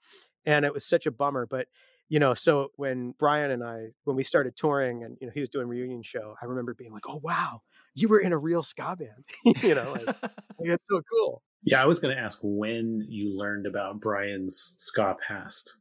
[0.46, 1.46] and it was such a bummer.
[1.46, 1.66] But
[2.08, 5.40] you know, so when Brian and I, when we started touring and, you know, he
[5.40, 7.62] was doing reunion show, I remember being like, oh, wow,
[7.94, 9.24] you were in a real ska band,
[9.62, 10.16] you know, like,
[10.60, 11.42] it's so cool.
[11.62, 11.82] Yeah.
[11.82, 15.76] I was going to ask when you learned about Brian's ska past,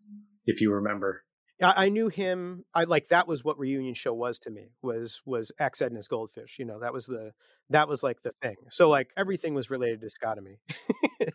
[0.46, 1.24] if you remember.
[1.62, 2.66] I, I knew him.
[2.74, 6.60] I like, that was what reunion show was to me was, was X Edna's Goldfish.
[6.60, 7.32] You know, that was the,
[7.70, 8.58] that was like the thing.
[8.70, 10.60] So like everything was related to ska to me.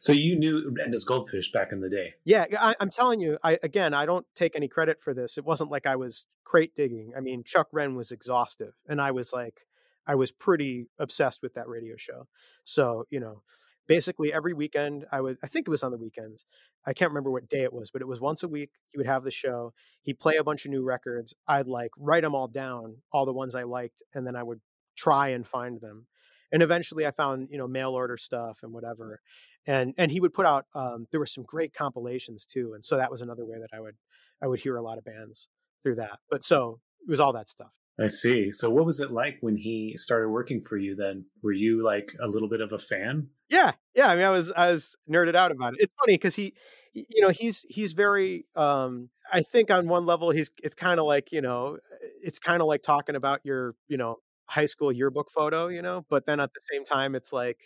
[0.00, 2.14] So you knew Edna's Goldfish back in the day.
[2.24, 3.38] Yeah, I, am telling you.
[3.42, 5.38] I again, I don't take any credit for this.
[5.38, 7.12] It wasn't like I was crate digging.
[7.16, 9.66] I mean, Chuck Wren was exhaustive, and I was like,
[10.06, 12.28] I was pretty obsessed with that radio show.
[12.64, 13.42] So you know,
[13.86, 15.38] basically every weekend, I would.
[15.42, 16.44] I think it was on the weekends.
[16.86, 18.70] I can't remember what day it was, but it was once a week.
[18.90, 19.72] He would have the show.
[20.02, 21.34] He'd play a bunch of new records.
[21.46, 24.60] I'd like write them all down, all the ones I liked, and then I would
[24.96, 26.06] try and find them
[26.52, 29.20] and eventually I found you know mail order stuff and whatever,
[29.66, 32.96] and and he would put out um, there were some great compilations too and so
[32.96, 33.96] that was another way that i would
[34.42, 35.48] i would hear a lot of bands
[35.82, 37.72] through that but so it was all that stuff.
[38.00, 41.26] I see so what was it like when he started working for you then?
[41.42, 43.28] Were you like a little bit of a fan?
[43.50, 45.80] Yeah yeah i mean i was i was nerded out about it.
[45.82, 46.54] It's funny because he
[46.94, 51.06] you know he's he's very um i think on one level he's it's kind of
[51.06, 51.78] like you know
[52.22, 54.16] it's kind of like talking about your you know
[54.52, 57.58] high school yearbook photo you know but then at the same time it's like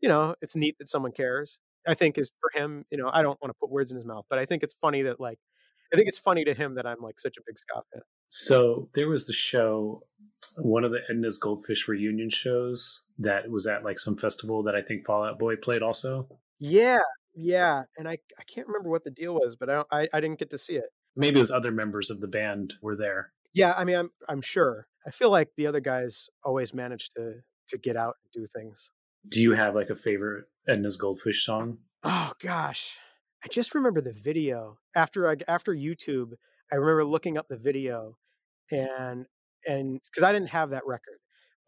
[0.00, 1.60] you know, it's neat that someone cares.
[1.86, 4.04] I think is for him, you know, I don't want to put words in his
[4.04, 5.38] mouth, but I think it's funny that like
[5.92, 8.02] I think it's funny to him that I'm like such a big ska fan.
[8.28, 10.02] So there was the show,
[10.56, 14.82] one of the Edna's Goldfish reunion shows that was at like some festival that I
[14.82, 16.28] think Fall Out Boy played also.
[16.58, 16.98] Yeah,
[17.34, 20.20] yeah, and I I can't remember what the deal was, but I don't, I, I
[20.20, 20.90] didn't get to see it.
[21.16, 23.32] Maybe it was other members of the band were there.
[23.54, 24.86] Yeah, I mean, I'm I'm sure.
[25.06, 27.36] I feel like the other guys always manage to
[27.68, 28.90] to get out and do things.
[29.28, 31.78] Do you have like a favorite Edna's Goldfish song?
[32.02, 32.98] Oh gosh,
[33.44, 36.32] I just remember the video after I, after YouTube.
[36.72, 38.16] I remember looking up the video,
[38.70, 39.26] and
[39.66, 41.18] and because I didn't have that record,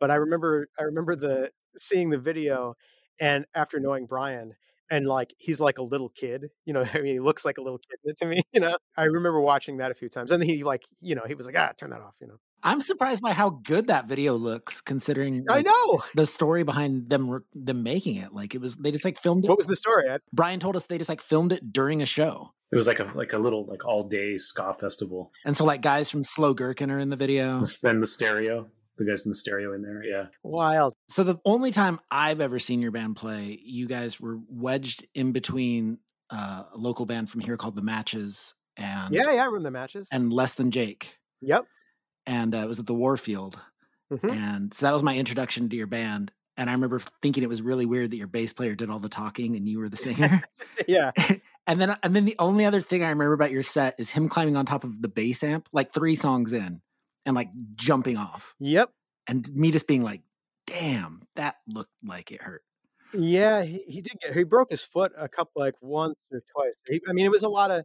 [0.01, 2.75] but I remember I remember the seeing the video,
[3.21, 4.55] and after knowing Brian,
[4.91, 6.85] and like he's like a little kid, you know.
[6.95, 8.77] I mean, he looks like a little kid to me, you know.
[8.97, 11.57] I remember watching that a few times, and he like, you know, he was like,
[11.59, 12.39] ah, turn that off, you know.
[12.63, 17.11] I'm surprised by how good that video looks, considering like, I know the story behind
[17.11, 18.33] them them making it.
[18.33, 19.49] Like it was, they just like filmed it.
[19.49, 20.09] What was the story?
[20.09, 20.21] Ed?
[20.33, 22.53] Brian told us they just like filmed it during a show.
[22.71, 25.33] It was like a like a little like all day ska festival.
[25.45, 27.63] And so like guys from Slow Gherkin are in the video.
[27.83, 30.27] Then the stereo, the guys in the stereo in there, yeah.
[30.43, 30.95] Wild.
[31.11, 35.33] So the only time I've ever seen your band play, you guys were wedged in
[35.33, 35.99] between
[36.31, 39.71] uh, a local band from here called the Matches and yeah, yeah, I remember the
[39.73, 41.19] Matches and Less Than Jake.
[41.43, 41.67] Yep
[42.27, 43.59] and uh, it was at the Warfield.
[44.13, 44.31] Mm-hmm.
[44.31, 46.33] And so that was my introduction to your band.
[46.57, 49.09] And I remember thinking it was really weird that your bass player did all the
[49.09, 50.43] talking and you were the singer.
[50.89, 51.13] yeah.
[51.65, 54.29] And then and then the only other thing I remember about your set is him
[54.29, 56.81] climbing on top of the bass amp, like three songs in,
[57.25, 58.57] and like jumping off.
[58.59, 58.91] Yep.
[59.29, 60.23] And me just being like,
[60.67, 62.65] damn, that looked like it hurt.
[63.15, 66.75] Yeah, he, he did get he broke his foot a couple like once or twice.
[66.89, 67.85] He, I mean, it was a lot of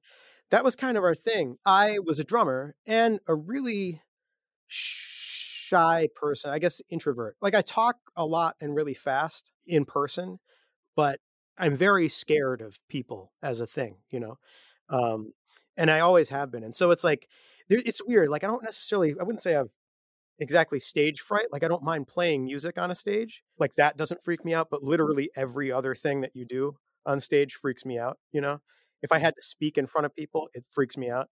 [0.50, 1.58] that was kind of our thing.
[1.63, 4.02] I was a drummer and a really
[4.67, 7.36] shy person, I guess introvert.
[7.41, 10.39] Like I talk a lot and really fast in person,
[10.95, 11.19] but
[11.58, 14.38] I'm very scared of people as a thing, you know.
[14.89, 15.34] Um
[15.77, 16.63] and I always have been.
[16.63, 17.27] And so it's like
[17.69, 18.30] there, it's weird.
[18.30, 19.69] Like I don't necessarily I wouldn't say I've
[20.39, 21.47] exactly stage fright.
[21.51, 23.43] Like I don't mind playing music on a stage.
[23.60, 27.19] Like that doesn't freak me out, but literally every other thing that you do on
[27.19, 28.60] stage freaks me out, you know?
[29.01, 31.30] If I had to speak in front of people, it freaks me out.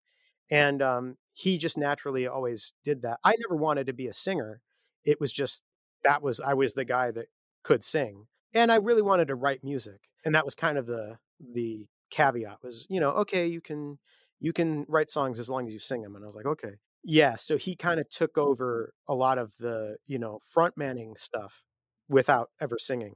[0.51, 3.19] And um, he just naturally always did that.
[3.23, 4.62] I never wanted to be a singer.
[5.03, 5.62] It was just
[6.03, 7.27] that was I was the guy that
[7.63, 8.27] could sing.
[8.53, 10.01] And I really wanted to write music.
[10.23, 13.99] And that was kind of the the caveat was, you know, okay, you can
[14.39, 16.15] you can write songs as long as you sing them.
[16.15, 16.75] And I was like, okay.
[17.03, 21.15] Yeah, so he kind of took over a lot of the, you know, front manning
[21.17, 21.63] stuff
[22.10, 23.15] without ever singing.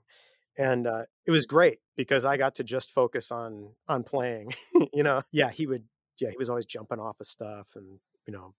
[0.57, 4.53] And uh, it was great because I got to just focus on on playing.
[4.93, 5.85] you know, yeah, he would
[6.21, 8.53] yeah, he was always jumping off of stuff and, you know,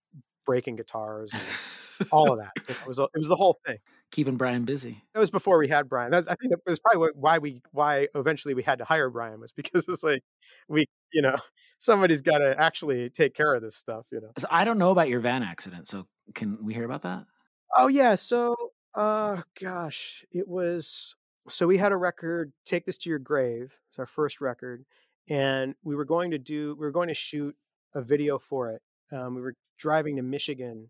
[0.45, 2.51] breaking guitars and all of that.
[2.67, 3.77] It was it was the whole thing.
[4.11, 5.03] Keeping Brian busy.
[5.13, 6.11] That was before we had Brian.
[6.11, 9.39] That's I think that was probably why we why eventually we had to hire Brian
[9.39, 10.23] was because it's like
[10.67, 11.35] we you know
[11.77, 14.05] somebody's got to actually take care of this stuff.
[14.11, 14.31] You know.
[14.37, 15.87] So I don't know about your van accident.
[15.87, 17.25] So can we hear about that?
[17.77, 18.15] Oh yeah.
[18.15, 18.55] So
[18.95, 21.15] uh gosh, it was
[21.47, 23.73] so we had a record, Take This to Your Grave.
[23.89, 24.85] It's our first record.
[25.29, 27.55] And we were going to do we were going to shoot
[27.93, 28.81] a video for it.
[29.11, 30.89] Um, we were driving to Michigan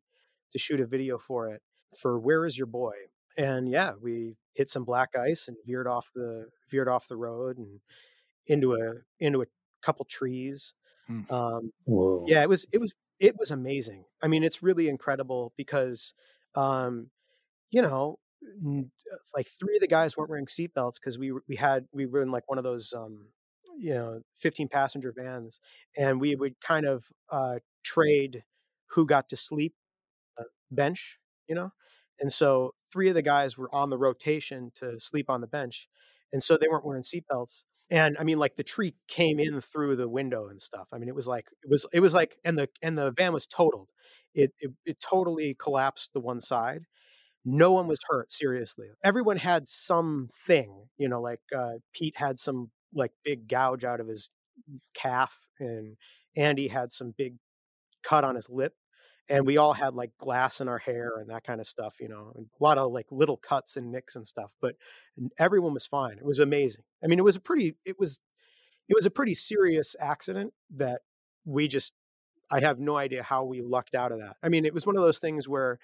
[0.52, 1.62] to shoot a video for it
[2.00, 2.94] for Where Is Your Boy?
[3.38, 7.58] And yeah, we hit some black ice and veered off the veered off the road
[7.58, 7.80] and
[8.48, 9.46] into a into a
[9.82, 10.74] couple trees.
[11.08, 11.22] Hmm.
[11.30, 12.26] Um, Whoa.
[12.28, 14.04] yeah, it was it was it was amazing.
[14.22, 16.14] I mean, it's really incredible because
[16.56, 17.10] um,
[17.70, 18.20] you know,
[19.36, 22.32] like three of the guys weren't wearing seatbelts because we we had we were in
[22.32, 23.28] like one of those um,
[23.80, 25.60] you know 15 passenger vans,
[25.98, 28.44] and we would kind of uh, trade
[28.92, 29.74] who got to sleep
[30.40, 31.72] uh, bench, you know,
[32.20, 35.88] and so three of the guys were on the rotation to sleep on the bench,
[36.34, 37.66] and so they weren't wearing seatbelts.
[37.90, 40.88] And I mean, like the tree came in through the window and stuff.
[40.94, 43.34] I mean, it was like it was it was like, and the and the van
[43.34, 43.90] was totaled.
[44.34, 46.84] It it, it totally collapsed the one side.
[47.44, 48.88] No one was hurt seriously.
[49.04, 54.08] Everyone had something, you know, like uh, Pete had some like big gouge out of
[54.08, 54.30] his
[54.94, 55.98] calf, and
[56.36, 57.36] Andy had some big
[58.04, 58.74] cut on his lip
[59.30, 62.08] and we all had like glass in our hair and that kind of stuff you
[62.08, 64.76] know and a lot of like little cuts and nicks and stuff but
[65.38, 66.18] everyone was fine.
[66.18, 66.84] It was amazing.
[67.04, 68.20] I mean it was a pretty it was
[68.90, 71.02] it was a pretty serious accident that
[71.46, 71.94] we just
[72.52, 74.36] i have no idea how we lucked out of that.
[74.44, 75.80] I mean it was one of those things where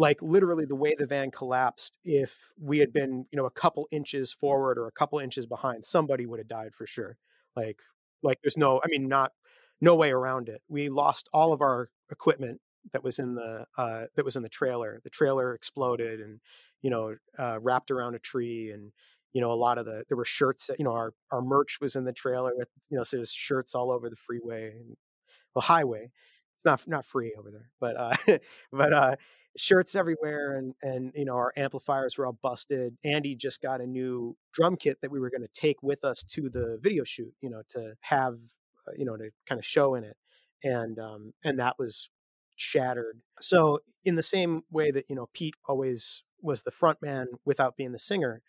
[0.00, 3.86] like literally the way the van collapsed if we had been you know a couple
[3.90, 7.16] inches forward or a couple inches behind somebody would have died for sure
[7.56, 7.80] like
[8.22, 9.32] like there's no i mean not
[9.80, 12.60] no way around it we lost all of our equipment
[12.92, 15.00] that was in the uh, that was in the trailer.
[15.04, 16.40] The trailer exploded and
[16.82, 18.92] you know uh, wrapped around a tree, and
[19.32, 20.70] you know a lot of the there were shirts.
[20.78, 23.74] You know our our merch was in the trailer with you know so there's shirts
[23.74, 24.96] all over the freeway and
[25.54, 26.10] well highway.
[26.60, 28.38] It's not not free over there, but uh,
[28.72, 29.16] but uh,
[29.56, 32.96] shirts everywhere, and and you know our amplifiers were all busted.
[33.04, 36.22] Andy just got a new drum kit that we were going to take with us
[36.24, 37.32] to the video shoot.
[37.40, 38.34] You know to have
[38.86, 40.16] uh, you know to kind of show in it
[40.62, 42.10] and um, and that was
[42.56, 43.20] shattered.
[43.40, 47.76] So in the same way that you know Pete always was the front man without
[47.76, 48.42] being the singer,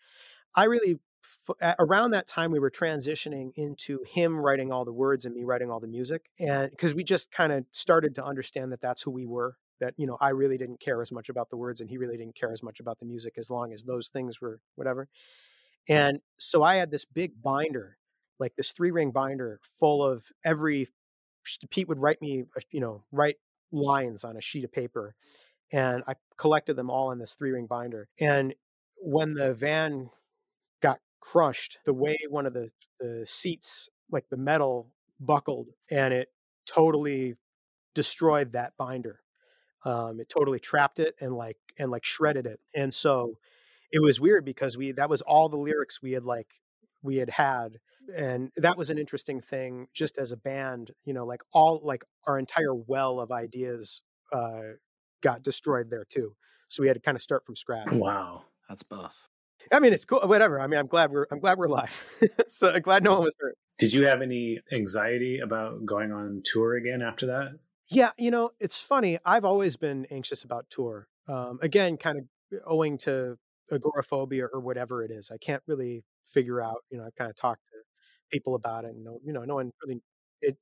[0.54, 5.24] I really f- around that time we were transitioning into him writing all the words
[5.24, 8.72] and me writing all the music, and because we just kind of started to understand
[8.72, 9.56] that that's who we were.
[9.80, 12.16] That you know I really didn't care as much about the words and he really
[12.16, 15.08] didn't care as much about the music as long as those things were whatever.
[15.88, 17.96] And so I had this big binder,
[18.38, 20.88] like this three ring binder full of every
[21.70, 23.36] Pete would write me, you know, write
[23.72, 25.14] lines on a sheet of paper.
[25.72, 28.08] And I collected them all in this three ring binder.
[28.20, 28.54] And
[28.98, 30.10] when the van
[31.22, 32.68] crushed, the way one of the,
[33.00, 34.90] the seats, like the metal,
[35.22, 36.28] buckled and it
[36.66, 37.36] totally
[37.94, 39.20] destroyed that binder.
[39.84, 42.60] Um, it totally trapped it and like and like shredded it.
[42.74, 43.38] And so
[43.92, 46.48] it was weird because we that was all the lyrics we had like
[47.02, 47.78] we had had
[48.16, 52.04] and that was an interesting thing just as a band you know like all like
[52.26, 54.02] our entire well of ideas
[54.32, 54.62] uh
[55.20, 56.34] got destroyed there too
[56.68, 58.44] so we had to kind of start from scratch Wow.
[58.68, 59.28] That's buff.
[59.70, 60.20] I mean, it's cool.
[60.20, 60.60] Whatever.
[60.60, 62.04] I mean, I'm glad we're I'm glad we're alive.
[62.48, 63.56] so I'm glad no one was hurt.
[63.78, 67.58] Did you have any anxiety about going on tour again after that?
[67.88, 69.18] Yeah, you know, it's funny.
[69.24, 71.08] I've always been anxious about tour.
[71.28, 72.24] Um, again, kind of
[72.64, 73.38] owing to
[73.70, 75.30] agoraphobia or whatever it is.
[75.30, 76.78] I can't really figure out.
[76.90, 77.78] You know, I've kind of talked to
[78.30, 80.00] people about it, and no, you know, no one really.
[80.40, 80.56] It,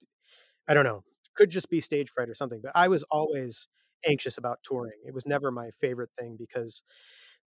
[0.69, 1.05] I don't know.
[1.37, 2.61] Could just be stage fright or something.
[2.63, 3.69] But I was always
[4.07, 4.99] anxious about touring.
[5.07, 6.83] It was never my favorite thing because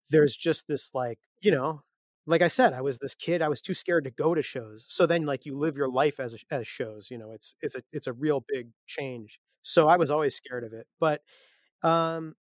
[0.10, 1.84] there's just this like, you know,
[2.28, 3.41] like I said, I was this kid.
[3.41, 4.86] I was too scared to go to shows.
[4.89, 7.12] So then, like, you live your life as as shows.
[7.12, 9.39] You know, it's it's a it's a real big change.
[9.62, 10.88] So I was always scared of it.
[11.00, 11.22] But
[11.84, 12.36] um,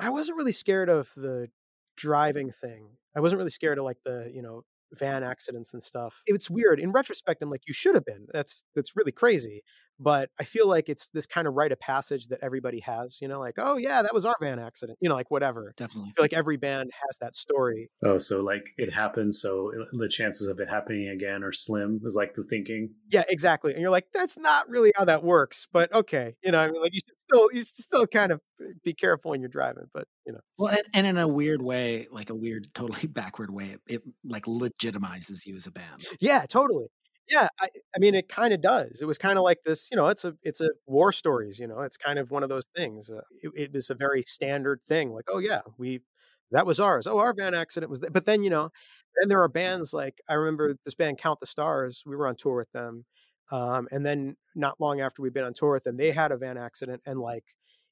[0.00, 1.48] I wasn't really scared of the
[1.96, 2.88] driving thing.
[3.16, 4.62] I wasn't really scared of like the you know
[4.94, 6.22] van accidents and stuff.
[6.26, 6.80] It's weird.
[6.80, 8.26] In retrospect, I'm like, you should have been.
[8.32, 9.62] That's that's really crazy.
[9.98, 13.28] But I feel like it's this kind of rite of passage that everybody has, you
[13.28, 15.72] know, like, oh yeah, that was our van accident, you know, like whatever.
[15.76, 16.10] Definitely.
[16.10, 17.90] I feel like every band has that story.
[18.04, 22.00] Oh, so like it happened, so the chances of it happening again are slim.
[22.04, 22.90] Is like the thinking.
[23.10, 23.72] Yeah, exactly.
[23.72, 25.66] And you're like, that's not really how that works.
[25.72, 28.40] But okay, you know, I mean, like you should still you should still kind of
[28.60, 29.86] uh, be careful when you're driving.
[29.92, 33.50] But you know, well, and, and in a weird way, like a weird, totally backward
[33.50, 36.04] way, it, it like legitimizes you as a band.
[36.20, 36.86] Yeah, totally.
[37.28, 39.00] Yeah, I, I mean, it kind of does.
[39.02, 40.06] It was kind of like this, you know.
[40.06, 41.58] It's a, it's a war stories.
[41.58, 43.10] You know, it's kind of one of those things.
[43.10, 43.20] Uh,
[43.54, 45.10] it, was a very standard thing.
[45.12, 46.00] Like, oh yeah, we,
[46.52, 47.06] that was ours.
[47.08, 47.98] Oh, our van accident was.
[48.00, 48.12] Th-.
[48.12, 48.70] But then you know,
[49.20, 52.02] then there are bands like I remember this band Count the Stars.
[52.06, 53.04] We were on tour with them,
[53.50, 56.36] um, and then not long after we'd been on tour with them, they had a
[56.36, 57.44] van accident, and like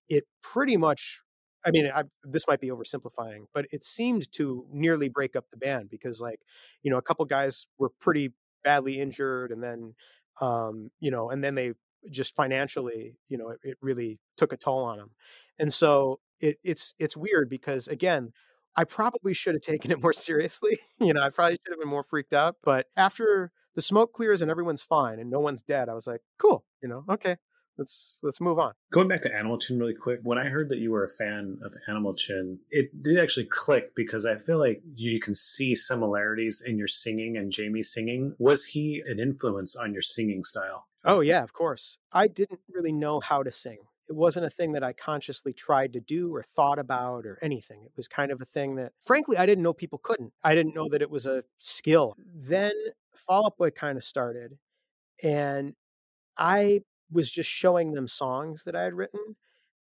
[0.09, 1.21] it pretty much.
[1.67, 5.57] I mean, I, this might be oversimplifying, but it seemed to nearly break up the
[5.57, 6.41] band because, like,
[6.83, 8.33] you know, a couple guys were pretty
[8.65, 9.95] badly injured and then
[10.41, 11.73] um, you know and then they
[12.11, 15.11] just financially you know it, it really took a toll on them
[15.59, 18.31] and so it, it's it's weird because again
[18.77, 21.89] i probably should have taken it more seriously you know i probably should have been
[21.89, 25.89] more freaked out but after the smoke clears and everyone's fine and no one's dead
[25.89, 27.37] i was like cool you know okay
[27.79, 28.73] let's let's move on.
[28.93, 31.59] Going back to Animal Chin really quick, when I heard that you were a fan
[31.65, 36.63] of Animal Chin, it did actually click because I feel like you can see similarities
[36.65, 38.35] in your singing and Jamie's singing.
[38.39, 40.87] Was he an influence on your singing style?
[41.05, 41.99] Oh yeah, of course.
[42.13, 43.79] I didn't really know how to sing.
[44.09, 47.85] It wasn't a thing that I consciously tried to do or thought about or anything.
[47.85, 50.33] It was kind of a thing that, frankly, I didn't know people couldn't.
[50.43, 52.15] I didn't know that it was a skill.
[52.35, 52.75] Then
[53.15, 54.59] Fall Out Boy kind of started,
[55.23, 55.75] and
[56.37, 56.81] I
[57.15, 59.37] was just showing them songs that I had written.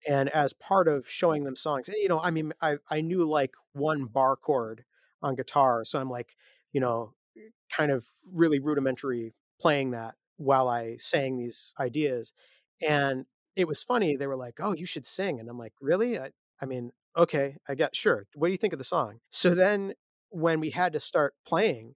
[0.09, 3.55] And as part of showing them songs, you know, I mean, I, I knew like
[3.73, 4.85] one bar chord
[5.23, 5.85] on guitar.
[5.85, 6.37] So I'm like,
[6.73, 7.15] you know,
[7.71, 12.33] kind of really rudimentary playing that while I sang these ideas.
[12.81, 13.27] And
[13.57, 14.17] it was funny.
[14.17, 15.39] They were like, oh, you should sing.
[15.39, 16.19] And I'm like, really?
[16.19, 18.27] I, I mean, okay, I got sure.
[18.35, 19.21] What do you think of the song?
[19.29, 19.95] So then
[20.31, 21.95] when we had to start playing,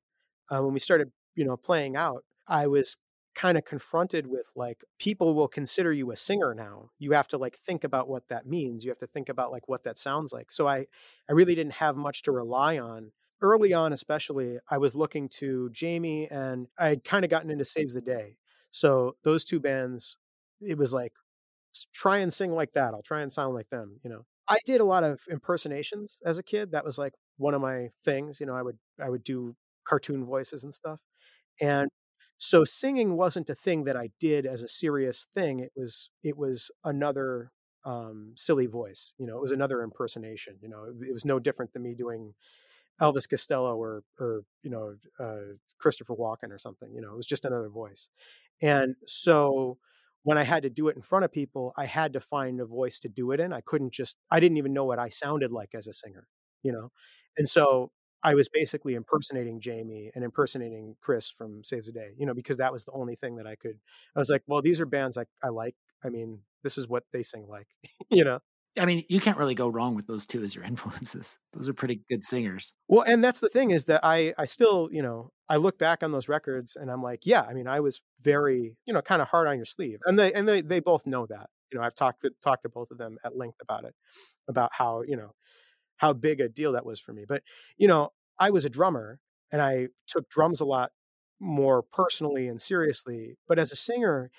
[0.51, 2.99] uh, when we started, you know, playing out, I was
[3.35, 6.91] kind of confronted with like people will consider you a singer now.
[6.99, 8.85] You have to like think about what that means.
[8.85, 10.51] You have to think about like what that sounds like.
[10.51, 10.87] So i
[11.29, 13.13] i really didn't have much to rely on.
[13.41, 17.65] Early on especially i was looking to jamie and i had kind of gotten into
[17.65, 18.37] saves the day.
[18.71, 20.19] So those two bands
[20.61, 21.13] it was like
[21.93, 22.95] try and sing like that.
[22.95, 24.25] I'll try and sound like them you know.
[24.49, 26.73] I did a lot of impersonations as a kid.
[26.73, 30.25] That was like one of my things you know i would i would do cartoon
[30.25, 31.01] voices and stuff.
[31.61, 31.91] And
[32.45, 35.61] so singing wasn't a thing that I did as a serious thing.
[35.61, 37.53] It was it was another
[37.85, 39.15] um, silly voice.
[39.19, 40.57] You know, it was another impersonation.
[40.63, 42.35] You know, it, it was no different than me doing
[43.01, 46.93] Elvis Costello or or you know uh, Christopher Walken or something.
[46.95, 48.09] You know, it was just another voice.
[48.63, 49.79] And so
[50.23, 52.67] when I had to do it in front of people, I had to find a
[52.67, 53.53] voice to do it in.
[53.53, 56.27] I couldn't just I didn't even know what I sounded like as a singer.
[56.63, 56.93] You know,
[57.37, 57.91] and so
[58.25, 58.99] I was basically mm-hmm.
[58.99, 62.93] impersonating Jamie and impersonating Chris from Saves the Day, you know, because that was the
[62.93, 63.79] only thing that I could.
[64.17, 65.77] I was like, well, these are bands I, I like.
[66.03, 67.69] I mean, this is what they sing like,
[68.11, 68.41] you know.
[68.77, 71.39] I mean, you can't really go wrong with those two as your influences.
[71.53, 72.73] Those are pretty good singers.
[72.89, 76.03] Well, and that's the thing is that I, I still, you know, I look back
[76.03, 79.23] on those records and I'm like, yeah, I mean, I was very, you know, kind
[79.23, 81.51] of hard on your sleeve, and they and they they both know that.
[81.71, 83.95] You know, I've talked talked to both of them at length about it,
[84.49, 85.35] about how you know
[86.05, 87.25] how big a deal that was for me.
[87.27, 87.43] But,
[87.79, 90.91] you know, I was a drummer and I took drums a lot
[91.41, 93.39] more personally and seriously.
[93.49, 94.31] But as a singer,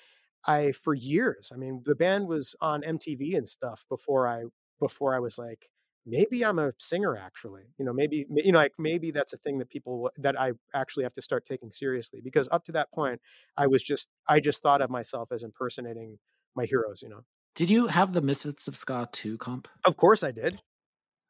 [0.46, 4.44] I for years, I mean, the band was on MTV and stuff before I
[4.78, 5.70] before I was like,
[6.04, 7.64] maybe I'm a singer actually.
[7.78, 11.02] You know, maybe you know, like maybe that's a thing that people that I actually
[11.02, 13.20] have to start taking seriously because up to that point,
[13.56, 16.18] I was just I just thought of myself as impersonating
[16.54, 17.02] my heroes.
[17.02, 17.22] You know.
[17.56, 19.66] Did you have the Misfits of Ska 2 comp?
[19.84, 20.60] Of course I did.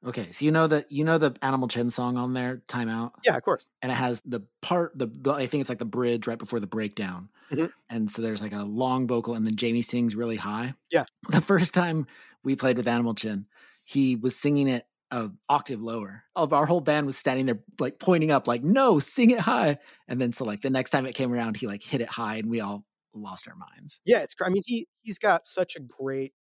[0.07, 3.37] Okay, so you know the you know the Animal Chin song on there, "Timeout," Yeah,
[3.37, 3.67] of course.
[3.83, 6.61] and it has the part the, the I think it's like the bridge right before
[6.61, 7.73] the breakdown, Mhm.
[7.91, 10.75] and so there's like a long vocal, and then Jamie sings really high.
[10.91, 11.05] Yeah.
[11.31, 12.07] The first time
[12.45, 13.47] we played with Animal Chin,
[13.85, 16.25] he was singing it a octave lower.
[16.37, 19.79] Of our whole band was standing there like pointing up, like no, sing it high.
[20.09, 22.37] And then so like the next time it came around, he like hit it high,
[22.37, 24.01] and we all lost our minds.
[24.05, 24.35] Yeah, it's.
[24.45, 26.33] I mean, he he's got such a great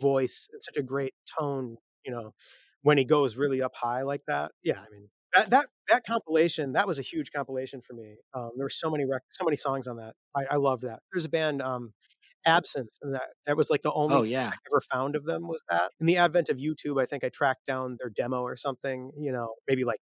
[0.00, 1.76] voice and such a great tone.
[2.04, 2.34] You know,
[2.84, 4.52] when he goes really up high like that.
[4.62, 8.16] Yeah, I mean that that that compilation that was a huge compilation for me.
[8.32, 10.14] Um, there were so many rec- so many songs on that.
[10.36, 11.00] I, I loved that.
[11.12, 11.92] There's a band, um,
[12.46, 15.24] Absence, and that that was like the only Oh thing yeah, I ever found of
[15.24, 15.90] them was that.
[15.98, 19.12] In the advent of YouTube, I think I tracked down their demo or something.
[19.18, 20.00] You know, maybe like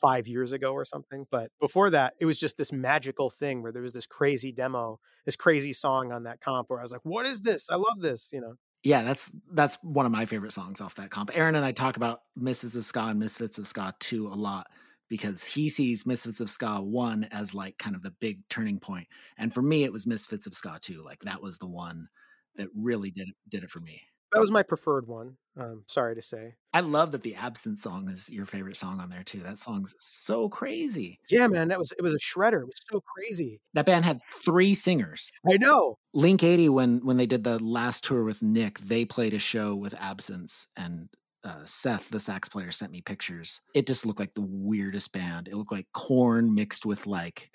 [0.00, 1.26] five years ago or something.
[1.30, 4.98] But before that, it was just this magical thing where there was this crazy demo,
[5.24, 7.68] this crazy song on that comp where I was like, what is this?
[7.70, 8.54] I love this, you know.
[8.84, 9.02] Yeah.
[9.02, 11.36] That's that's one of my favorite songs off that comp.
[11.36, 14.68] Aaron and I talk about Misfits of Ska and Misfits of Ska two a lot
[15.08, 19.08] because he sees Misfits of Ska one as like kind of the big turning point,
[19.38, 21.02] and for me, it was Misfits of Ska two.
[21.02, 22.08] Like that was the one
[22.56, 24.00] that really did did it for me.
[24.32, 25.36] That was my preferred one.
[25.56, 26.54] Um, sorry to say.
[26.72, 29.40] I love that the Absence song is your favorite song on there too.
[29.40, 31.20] That song's so crazy.
[31.30, 32.60] Yeah, man, that was it was a shredder.
[32.60, 33.60] It was so crazy.
[33.74, 35.30] That band had three singers.
[35.48, 35.98] I know.
[36.12, 39.74] Link 80 when when they did the last tour with Nick, they played a show
[39.76, 41.08] with Absence and
[41.44, 43.60] uh, Seth, the sax player, sent me pictures.
[43.74, 45.48] It just looked like the weirdest band.
[45.48, 47.50] It looked like Korn mixed with like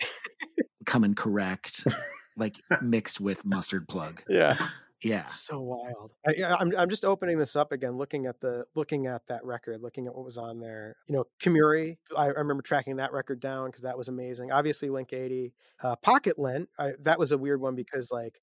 [0.86, 1.86] coming correct,
[2.38, 4.22] like mixed with mustard plug.
[4.30, 4.58] Yeah.
[5.02, 5.28] Yeah.
[5.28, 6.12] So wild.
[6.28, 9.44] I, yeah, I'm I'm just opening this up again, looking at the looking at that
[9.46, 10.96] record, looking at what was on there.
[11.08, 11.98] You know, Kemuri.
[12.18, 14.52] I, I remember tracking that record down because that was amazing.
[14.52, 16.70] Obviously, Link 80, uh, Pocket Lint.
[16.78, 18.42] I, that was a weird one because like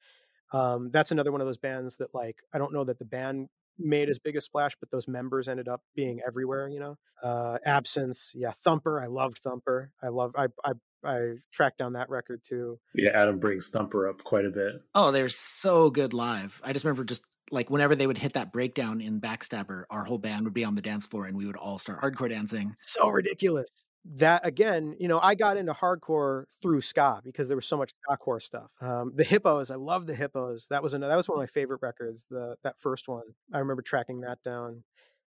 [0.52, 3.48] um, that's another one of those bands that like I don't know that the band
[3.78, 6.68] made as big a splash, but those members ended up being everywhere.
[6.68, 8.32] You know, uh, Absence.
[8.34, 9.00] Yeah, Thumper.
[9.00, 9.90] I loved Thumper.
[10.02, 10.32] I love.
[10.36, 10.72] I I
[11.04, 12.78] I tracked down that record too.
[12.94, 14.82] Yeah, Adam brings Thumper up quite a bit.
[14.94, 16.60] Oh, they're so good live.
[16.64, 20.18] I just remember just like whenever they would hit that breakdown in Backstabber, our whole
[20.18, 22.74] band would be on the dance floor and we would all start hardcore dancing.
[22.76, 23.86] so ridiculous.
[24.14, 27.90] That again, you know, I got into hardcore through ska because there was so much
[27.90, 28.72] ska core stuff.
[28.80, 30.68] Um, the Hippos, I love the Hippos.
[30.68, 32.26] That was another, that was one of my favorite records.
[32.30, 34.84] The that first one, I remember tracking that down.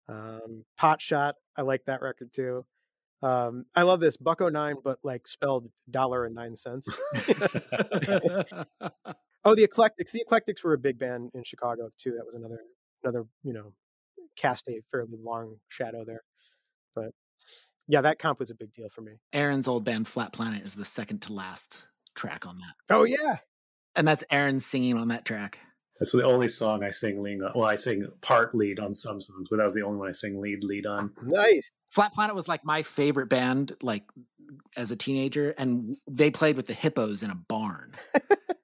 [0.08, 2.66] Um, Pot Shot, I like that record too.
[3.22, 6.88] Um, I love this Buck-O-Nine, but like spelled dollar and nine cents.
[9.44, 10.12] oh, the Eclectics.
[10.12, 12.12] The Eclectics were a big band in Chicago too.
[12.12, 12.62] That was another
[13.04, 13.74] another you know
[14.38, 16.24] cast a fairly long shadow there.
[16.96, 17.12] But
[17.90, 19.14] yeah, that comp was a big deal for me.
[19.34, 21.84] Aaron's old band Flat Planet is the second to last
[22.16, 22.96] track on that.
[22.96, 23.38] Oh yeah,
[23.96, 25.60] And that's Aaron singing on that track.
[26.00, 27.52] That's the only song I sing lead on.
[27.56, 30.14] Well, I sing part lead on some songs, but that was the only one I
[30.14, 31.12] sing lead lead on.
[31.24, 31.72] nice.
[31.90, 34.04] Flat Planet was like my favorite band, like
[34.78, 37.96] as a teenager, and they played with the Hippos in a barn.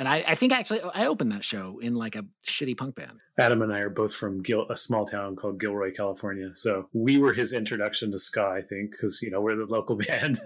[0.00, 3.20] and I, I think actually I opened that show in like a shitty punk band.
[3.38, 6.52] Adam and I are both from Gil- a small town called Gilroy, California.
[6.54, 9.96] So we were his introduction to ska, I think, because you know we're the local
[10.08, 10.38] band.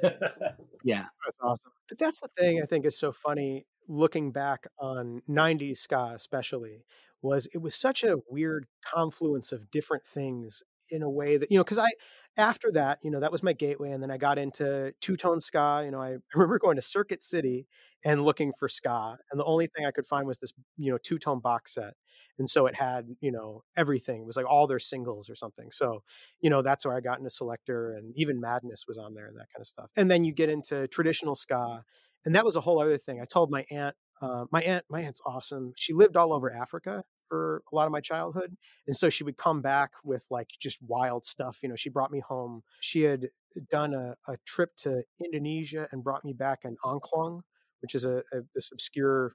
[0.83, 1.71] Yeah, That's awesome.
[1.89, 6.85] But that's the thing I think is so funny looking back on 90s ska especially
[7.23, 11.59] was it was such a weird confluence of different things in a way that you
[11.59, 11.91] know because I
[12.37, 15.41] after that you know that was my gateway and then I got into two tone
[15.41, 17.67] ska you know I, remember going to Circuit City
[18.05, 20.99] and looking for ska and the only thing I could find was this you know
[21.03, 21.95] two tone box set
[22.39, 25.71] and so it had you know everything it was like all their singles or something
[25.71, 26.03] so
[26.41, 29.37] you know that's where i got into Selecter and even madness was on there and
[29.37, 31.85] that kind of stuff and then you get into traditional ska
[32.25, 35.01] and that was a whole other thing i told my aunt uh, my aunt my
[35.01, 38.57] aunt's awesome she lived all over africa for a lot of my childhood
[38.87, 42.11] and so she would come back with like just wild stuff you know she brought
[42.11, 42.63] me home.
[42.81, 43.29] She had
[43.71, 47.41] done a, a trip to indonesia and brought me back an angklung
[47.81, 49.35] which is a, a this obscure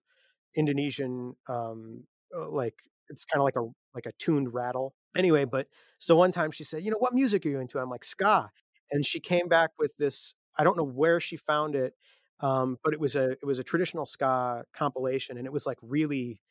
[0.56, 2.04] indonesian um
[2.36, 2.76] uh, like
[3.10, 3.66] it's kind of like a
[3.96, 4.94] like a tuned rattle.
[5.18, 5.68] Anyway but
[5.98, 7.80] so one time she said you know what music are you into?
[7.80, 8.52] I'm like ska.
[8.92, 11.94] And she came back with this i don't know where she found it
[12.42, 15.78] um, but it was a it was a traditional ska compilation and it was like
[15.82, 16.42] really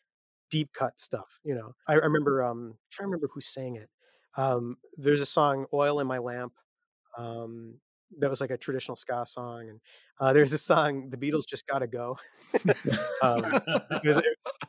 [0.51, 3.77] deep cut stuff you know i, I remember um I'm trying to remember who sang
[3.77, 3.89] it
[4.37, 6.53] um there's a song oil in my lamp
[7.17, 7.75] um
[8.19, 9.81] that was like a traditional ska song and
[10.19, 12.17] uh, there's a song the beatles just gotta go
[13.23, 14.21] um, it was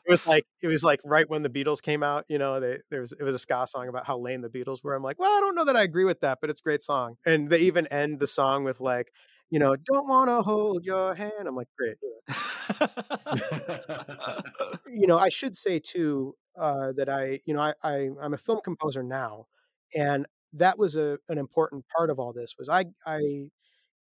[0.10, 2.26] it was like it was like right when the Beatles came out.
[2.28, 4.84] You know, they, there was it was a ska song about how lame the Beatles
[4.84, 4.96] were.
[4.96, 6.82] I'm like, well, I don't know that I agree with that, but it's a great
[6.82, 7.16] song.
[7.26, 9.12] And they even end the song with like,
[9.50, 11.48] you know, don't want to hold your hand.
[11.48, 11.98] I'm like, great.
[14.88, 18.38] you know, I should say too uh, that I, you know, I, I I'm a
[18.38, 19.48] film composer now,
[19.96, 23.50] and that was a an important part of all this was I I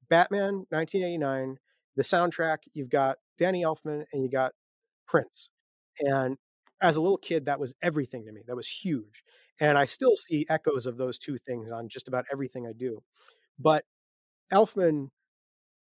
[0.09, 1.57] Batman 1989
[1.97, 4.53] the soundtrack you've got Danny Elfman and you got
[5.07, 5.51] Prince
[6.01, 6.37] and
[6.81, 9.25] as a little kid that was everything to me that was huge
[9.61, 13.03] and I still see echoes of those two things on just about everything I do
[13.59, 13.85] but
[14.53, 15.09] Elfman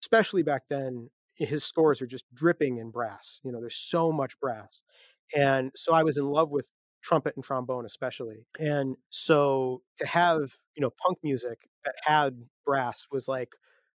[0.05, 4.39] especially back then his scores are just dripping in brass you know there's so much
[4.41, 4.83] brass.
[5.35, 6.69] And so I was in love with
[7.03, 8.47] trumpet and trombone especially.
[8.59, 13.51] And so to have you know punk music that had brass was like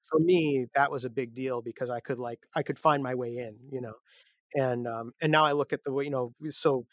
[0.03, 3.15] for me that was a big deal because i could like i could find my
[3.15, 3.95] way in you know?
[4.55, 6.87] And um and now i look at the way you know so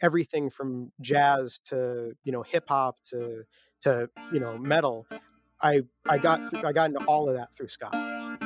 [0.00, 3.44] everything from jazz to you know hip hop to
[3.82, 5.06] to you know metal
[5.62, 8.45] i i got through, i got into all of that through be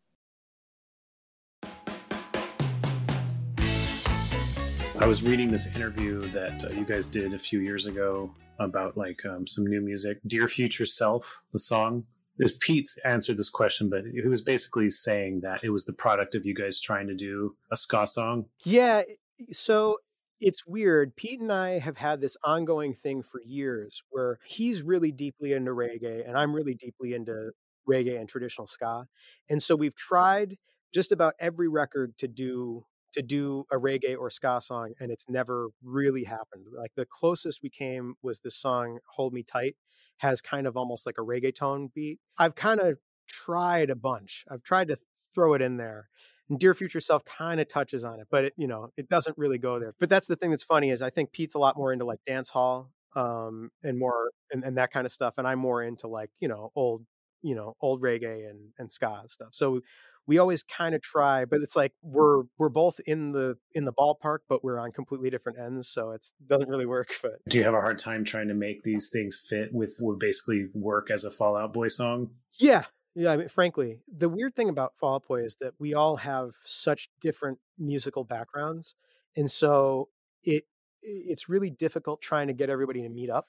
[5.01, 8.95] I was reading this interview that uh, you guys did a few years ago about
[8.95, 10.19] like um, some new music.
[10.27, 12.03] Dear Future Self, the song.
[12.37, 16.35] Is Pete answered this question, but he was basically saying that it was the product
[16.35, 18.45] of you guys trying to do a ska song.
[18.63, 19.01] Yeah.
[19.49, 19.97] So
[20.39, 21.15] it's weird.
[21.15, 25.71] Pete and I have had this ongoing thing for years where he's really deeply into
[25.71, 27.51] reggae and I'm really deeply into
[27.89, 29.07] reggae and traditional ska.
[29.49, 30.57] And so we've tried
[30.93, 35.29] just about every record to do to do a reggae or ska song and it's
[35.29, 36.65] never really happened.
[36.75, 39.75] Like the closest we came was this song Hold Me Tight
[40.17, 42.19] has kind of almost like a reggaeton beat.
[42.37, 44.45] I've kind of tried a bunch.
[44.49, 44.97] I've tried to
[45.33, 46.09] throw it in there.
[46.49, 49.37] And Dear Future Self kind of touches on it, but it, you know, it doesn't
[49.37, 49.93] really go there.
[49.99, 52.19] But that's the thing that's funny is I think Pete's a lot more into like
[52.25, 56.07] dance hall um and more and, and that kind of stuff and I'm more into
[56.07, 57.05] like, you know, old,
[57.41, 59.49] you know, old reggae and and ska stuff.
[59.51, 59.81] So
[60.27, 63.93] we always kind of try but it's like we're we're both in the in the
[63.93, 67.63] ballpark but we're on completely different ends so it doesn't really work but Do you
[67.63, 71.23] have a hard time trying to make these things fit with what basically work as
[71.23, 72.31] a Fall Out Boy song?
[72.59, 72.83] yeah
[73.15, 76.17] yeah I mean, frankly the weird thing about fall out boy is that we all
[76.17, 78.95] have such different musical backgrounds
[79.35, 80.09] and so
[80.43, 80.65] it
[81.01, 83.47] it's really difficult trying to get everybody to meet up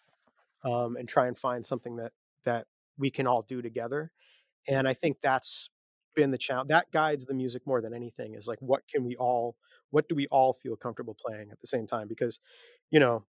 [0.64, 2.12] um, and try and find something that
[2.44, 2.66] that
[2.98, 4.10] we can all do together
[4.68, 5.68] and i think that's
[6.14, 9.16] been the challenge that guides the music more than anything is like what can we
[9.16, 9.56] all
[9.90, 12.08] what do we all feel comfortable playing at the same time?
[12.08, 12.40] Because
[12.90, 13.24] you know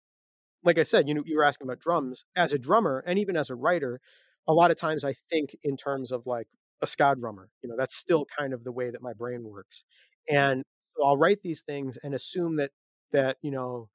[0.64, 2.26] like i said you know you were asking about drums.
[2.36, 4.00] As a drummer and even as a writer
[4.48, 6.48] a lot of times i think in terms of like
[6.82, 9.86] a ska drummer you know that's still kind of the way that my brain works.
[10.30, 10.64] And
[10.96, 12.72] so i'll write these things and assume that
[13.12, 13.90] that you know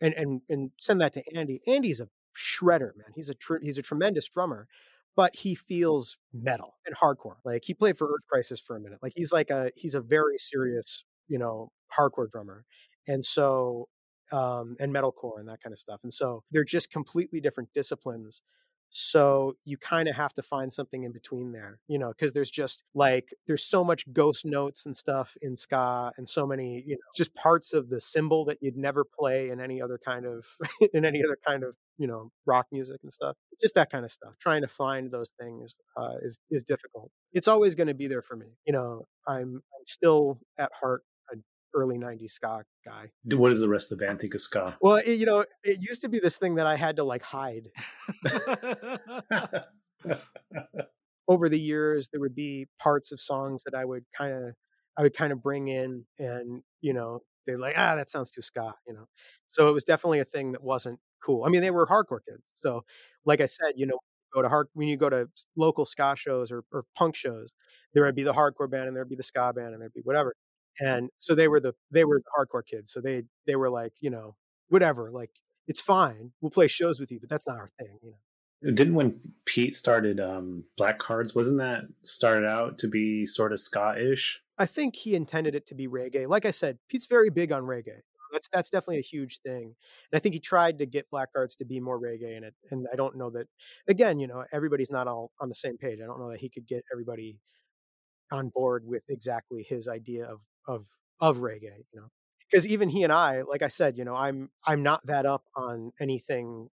[0.00, 1.60] and and and send that to andy.
[1.66, 3.12] Andy's a shredder man.
[3.14, 4.66] He's a tr- he's a tremendous drummer
[5.16, 7.36] but he feels metal and hardcore.
[7.44, 8.98] Like he played for Earth Crisis for a minute.
[9.02, 12.64] Like he's like a he's a very serious, you know, hardcore drummer.
[13.08, 13.88] And so
[14.32, 16.00] um and metalcore and that kind of stuff.
[16.02, 18.42] And so they're just completely different disciplines.
[18.90, 22.50] So you kind of have to find something in between there, you know, because there's
[22.50, 26.94] just like there's so much ghost notes and stuff in ska and so many, you
[26.94, 30.46] know, just parts of the cymbal that you'd never play in any other kind of
[30.94, 34.10] in any other kind of you know rock music and stuff just that kind of
[34.10, 37.10] stuff trying to find those things uh, is is difficult.
[37.32, 41.02] It's always going to be there for me you know i'm i'm still at heart
[41.30, 41.42] an
[41.74, 43.10] early 90s ska guy.
[43.24, 44.76] What does the rest of the band think of ska?
[44.80, 47.22] well it, you know it used to be this thing that i had to like
[47.22, 47.68] hide.
[51.26, 54.54] Over the years there would be parts of songs that i would kind of
[54.98, 58.42] i would kind of bring in and you know they're like ah that sounds too
[58.42, 59.06] ska you know?
[59.48, 62.42] So it was definitely a thing that wasn't cool i mean they were hardcore kids
[62.54, 62.84] so
[63.24, 63.98] like i said you know
[64.34, 67.54] go to hard when you go to local ska shows or, or punk shows
[67.94, 70.02] there would be the hardcore band and there'd be the ska band and there'd be
[70.02, 70.34] whatever
[70.80, 73.92] and so they were the they were the hardcore kids so they they were like
[74.00, 74.34] you know
[74.68, 75.30] whatever like
[75.66, 78.94] it's fine we'll play shows with you but that's not our thing you know Didn't
[78.94, 84.40] when Pete started um, Black Cards, wasn't that started out to be sort of ska-ish?
[84.56, 86.26] I think he intended it to be reggae.
[86.26, 88.00] Like I said, Pete's very big on reggae.
[88.34, 89.64] That's that's definitely a huge thing.
[90.12, 92.54] And I think he tried to get Black Cards to be more reggae in it.
[92.72, 93.48] And I don't know that
[93.88, 96.00] again, you know, everybody's not all on the same page.
[96.02, 97.38] I don't know that he could get everybody
[98.32, 100.86] on board with exactly his idea of of
[101.20, 102.08] of reggae, you know.
[102.50, 105.44] Because even he and I, like I said, you know, I'm I'm not that up
[105.56, 106.68] on anything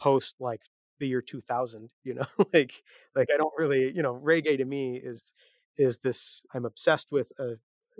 [0.00, 0.62] post like
[1.00, 2.72] the year 2000 you know like
[3.16, 5.32] like i don't really you know reggae to me is
[5.78, 7.54] is this i'm obsessed with a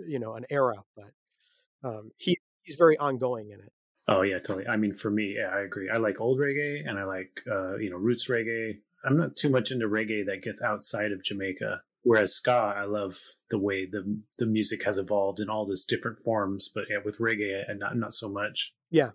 [0.07, 1.11] you know an era but
[1.83, 3.71] um he he's very ongoing in it
[4.07, 4.67] Oh yeah, totally.
[4.67, 5.89] I mean, for me, yeah, I agree.
[5.89, 8.77] I like old reggae, and I like uh, you know roots reggae.
[9.03, 11.81] I'm not too much into reggae that gets outside of Jamaica.
[12.03, 13.15] Whereas ska, I love
[13.49, 16.69] the way the the music has evolved in all these different forms.
[16.73, 18.73] But yeah, with reggae, and not not so much.
[18.91, 19.11] yeah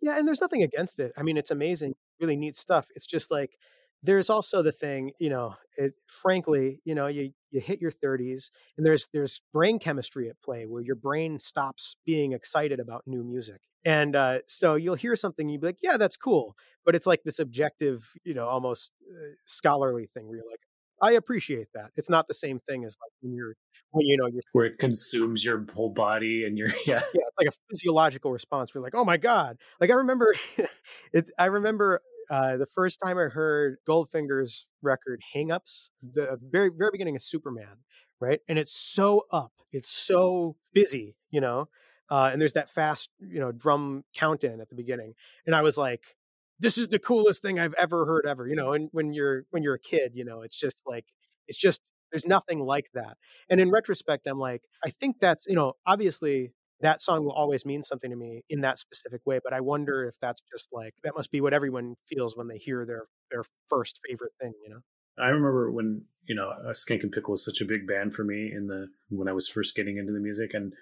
[0.00, 3.30] yeah and there's nothing against it i mean it's amazing really neat stuff it's just
[3.30, 3.58] like
[4.06, 8.50] there's also the thing you know it, frankly you know you you hit your 30s
[8.76, 13.22] and there's there's brain chemistry at play where your brain stops being excited about new
[13.22, 17.06] music and uh, so you'll hear something you'll be like yeah that's cool but it's
[17.06, 20.60] like this objective you know almost uh, scholarly thing where you're like
[21.02, 23.54] i appreciate that it's not the same thing as like when you're
[23.92, 27.02] when you know you're Where it consumes your whole body, and you're yeah.
[27.14, 28.74] yeah, it's like a physiological response.
[28.74, 29.58] We're like, oh my god!
[29.80, 30.34] Like I remember,
[31.12, 31.30] it.
[31.38, 32.00] I remember
[32.30, 37.22] uh, the first time I heard Goldfinger's record "Hang Ups," the very very beginning of
[37.22, 37.78] Superman,
[38.20, 38.40] right?
[38.48, 41.68] And it's so up, it's so busy, you know.
[42.10, 45.14] Uh, and there's that fast, you know, drum count in at the beginning,
[45.46, 46.16] and I was like,
[46.58, 48.72] "This is the coolest thing I've ever heard ever," you know.
[48.72, 51.06] And when you're when you're a kid, you know, it's just like
[51.48, 53.16] it's just there's nothing like that.
[53.50, 57.64] And in retrospect, I'm like, I think that's, you know, obviously that song will always
[57.64, 59.40] mean something to me in that specific way.
[59.42, 62.58] But I wonder if that's just like that must be what everyone feels when they
[62.58, 64.80] hear their their first favorite thing, you know?
[65.18, 68.52] I remember when you know uh, Skankin' Pickle was such a big band for me
[68.52, 70.72] in the when I was first getting into the music, and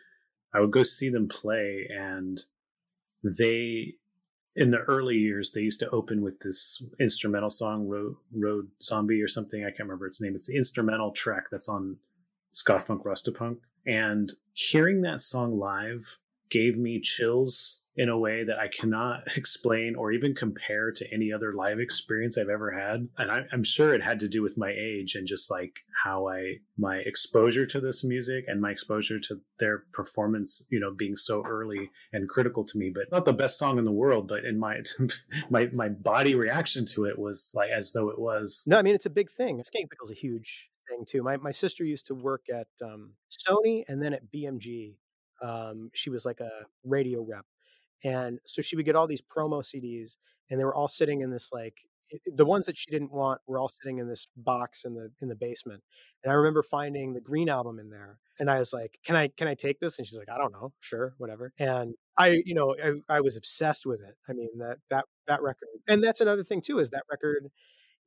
[0.53, 2.40] I would go see them play, and
[3.22, 3.95] they
[4.57, 9.20] in the early years they used to open with this instrumental song road, road zombie
[9.20, 11.97] or something i can't remember its name it's the instrumental track that's on
[12.53, 16.18] Skafunkrastapunk and hearing that song live
[16.51, 21.32] gave me chills in a way that i cannot explain or even compare to any
[21.32, 24.59] other live experience i've ever had and I, i'm sure it had to do with
[24.59, 29.20] my age and just like how i my exposure to this music and my exposure
[29.20, 33.32] to their performance you know being so early and critical to me but not the
[33.32, 34.80] best song in the world but in my
[35.51, 38.95] my my body reaction to it was like as though it was No, I mean
[38.95, 39.59] it's a big thing.
[39.59, 41.22] Skankin' Pickle's a huge thing too.
[41.22, 44.97] My my sister used to work at um, Sony and then at BMG.
[45.43, 46.51] Um, she was like a
[46.85, 47.47] radio rep,
[48.05, 50.16] and so she would get all these promo CDs,
[50.51, 51.78] and they were all sitting in this like
[52.26, 55.28] the ones that she didn't want were all sitting in this box in the in
[55.28, 55.82] the basement.
[56.22, 59.28] And I remember finding the Green album in there, and I was like, "Can I
[59.28, 62.55] can I take this?" And she's like, "I don't know, sure, whatever." And I, you
[62.55, 64.16] know, I, I was obsessed with it.
[64.28, 67.51] I mean that that that record, and that's another thing too is that record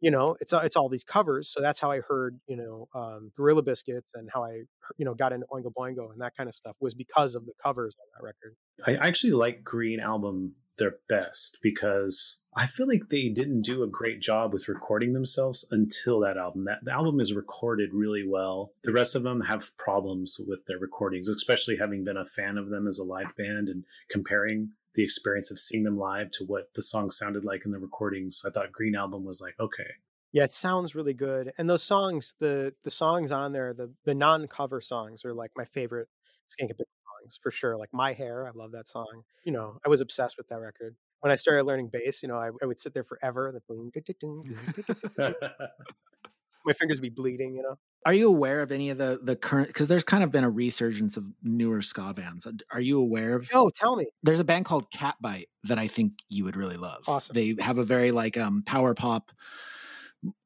[0.02, 2.88] you know it's all- it's all these covers so that's how i heard you know
[2.94, 4.62] um gorilla biscuits and how i
[4.98, 7.54] you know got into oingo boingo and that kind of stuff was because of the
[7.64, 13.10] covers on that record I actually like Green album their best because I feel like
[13.10, 16.66] they didn't do a great job with recording themselves until that album.
[16.66, 18.70] That the album is recorded really well.
[18.84, 22.70] The rest of them have problems with their recordings, especially having been a fan of
[22.70, 26.74] them as a live band and comparing the experience of seeing them live to what
[26.76, 28.44] the song sounded like in the recordings.
[28.46, 29.92] I thought Green album was like, okay,
[30.34, 34.14] yeah it sounds really good and those songs the the songs on there the the
[34.14, 36.08] non-cover songs are like my favorite
[36.48, 40.02] skank songs for sure like my hair i love that song you know i was
[40.02, 42.94] obsessed with that record when i started learning bass you know i, I would sit
[42.94, 43.92] there forever the boom,
[46.68, 49.36] my fingers would be bleeding you know Are you aware of any of the the
[49.36, 49.68] current?
[49.70, 52.46] Because there's kind of been a resurgence of newer ska bands.
[52.46, 53.50] Uh, Are you aware of?
[53.54, 57.04] oh tell me There's a band called Catbite that I think you would really love.
[57.08, 57.34] Awesome.
[57.34, 59.32] They have a very like um power pop,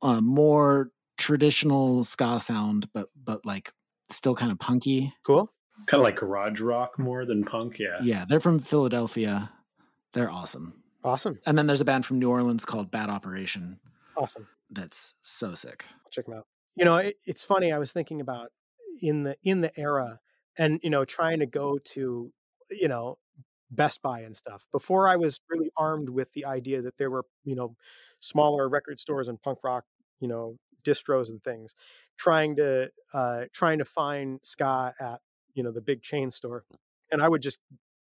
[0.01, 3.73] uh, more traditional ska sound, but but like
[4.09, 5.13] still kind of punky.
[5.23, 5.51] cool
[5.87, 7.79] kind of like garage rock more than punk.
[7.79, 7.97] Yeah.
[8.03, 9.51] Yeah, they're from Philadelphia.
[10.13, 10.83] They're awesome.
[11.03, 13.79] awesome And then there's a band from New Orleans called Bad Operation.
[14.17, 15.85] awesome That's so sick.
[16.05, 16.47] I'll check them out.
[16.75, 17.71] You know, it, it's funny.
[17.71, 18.49] I was thinking about
[19.01, 20.19] in the in the era,
[20.57, 22.31] and you know, trying to go to
[22.71, 23.17] you know
[23.69, 27.25] Best Buy and stuff before I was really armed with the idea that there were
[27.43, 27.75] you know
[28.19, 29.83] smaller record stores and punk rock
[30.19, 31.75] you know distros and things.
[32.17, 35.19] Trying to uh, trying to find ska at
[35.53, 36.63] you know the big chain store,
[37.11, 37.59] and I would just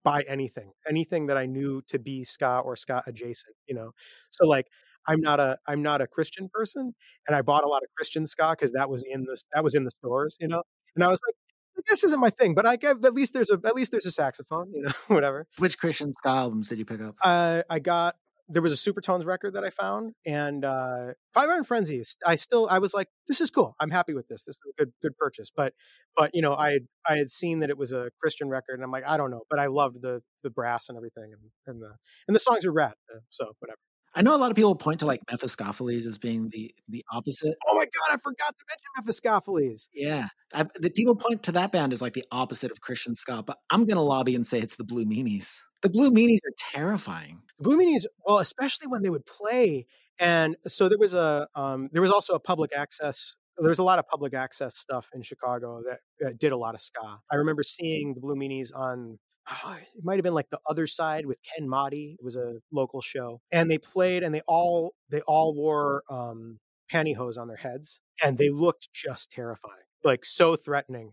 [0.04, 3.54] buy anything, anything that I knew to be ska or ska adjacent.
[3.66, 3.92] You know,
[4.30, 4.66] so like
[5.08, 6.94] I'm not a I'm not a Christian person,
[7.26, 9.74] and I bought a lot of Christian ska because that was in the that was
[9.74, 10.62] in the stores, you know.
[10.94, 13.58] And I was like, this isn't my thing, but I get at least there's a
[13.64, 15.46] at least there's a saxophone, you know, whatever.
[15.58, 17.16] Which Christian ska albums did you pick up?
[17.22, 18.16] Uh, I got
[18.52, 22.02] there was a Supertones record that I found, and uh, Five Iron Frenzy.
[22.26, 23.76] I still I was like, this is cool.
[23.78, 24.42] I'm happy with this.
[24.42, 25.50] This is a good good purchase.
[25.54, 25.72] But
[26.16, 28.82] but you know, I had I had seen that it was a Christian record, and
[28.82, 31.80] I'm like, I don't know, but I loved the the brass and everything, and, and
[31.80, 31.94] the
[32.26, 32.94] and the songs are rad.
[33.14, 33.78] uh, So whatever.
[34.14, 37.56] I know a lot of people point to like Mephiskapheles as being the the opposite.
[37.66, 39.88] Oh my god, I forgot to mention Mephiskapheles.
[39.94, 43.42] Yeah, I, the people point to that band as like the opposite of Christian ska,
[43.46, 45.58] but I'm gonna lobby and say it's the Blue Meanies.
[45.82, 47.42] The Blue Meanies are terrifying.
[47.58, 49.86] Blue Meanies, well, especially when they would play,
[50.18, 53.36] and so there was a um, there was also a public access.
[53.58, 56.74] There was a lot of public access stuff in Chicago that, that did a lot
[56.74, 57.20] of ska.
[57.30, 59.18] I remember seeing the Blue Meanies on
[59.50, 62.14] oh, it might have been like the other side with Ken Motti.
[62.14, 66.58] It was a local show, and they played, and they all they all wore um,
[66.92, 71.12] pantyhose on their heads, and they looked just terrifying, like so threatening,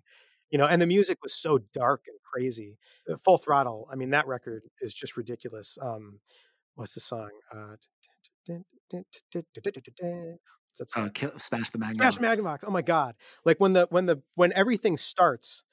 [0.49, 0.67] you know.
[0.67, 2.77] And the music was so dark and crazy.
[3.11, 3.87] Uh, Full Throttle.
[3.91, 5.77] I mean, that record is just ridiculous.
[5.81, 6.19] Um,
[6.75, 7.29] what's the song?
[7.53, 7.75] Uh,
[9.67, 11.05] what's that song?
[11.05, 12.11] Uh, kill, smash the Magnum.
[12.11, 12.63] Smash Magnavox.
[12.65, 13.15] Oh my god!
[13.45, 15.63] Like when the when the when everything starts,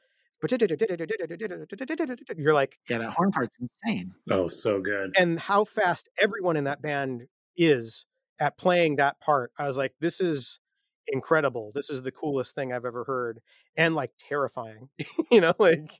[2.37, 4.13] you're like, Yeah, that horn part's insane.
[4.31, 5.15] Oh, so good.
[5.19, 7.23] and how fast everyone in that band
[7.57, 8.07] is
[8.41, 9.53] at playing that part.
[9.59, 10.61] I was like, this is
[11.09, 11.71] incredible.
[11.75, 13.41] This is the coolest thing I've ever heard,
[13.77, 14.89] and like terrifying.
[15.31, 15.91] you know, like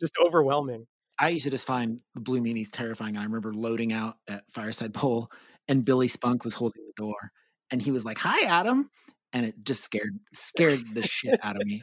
[0.00, 0.86] just overwhelming.
[1.18, 3.16] I used to just find the Blue Meanies terrifying.
[3.16, 5.30] And I remember loading out at Fireside Bowl,
[5.68, 7.30] and Billy Spunke was holding the door,
[7.70, 8.88] and he was like, "Hi, Adam,"
[9.32, 11.82] and it just scared scared the shit out of me.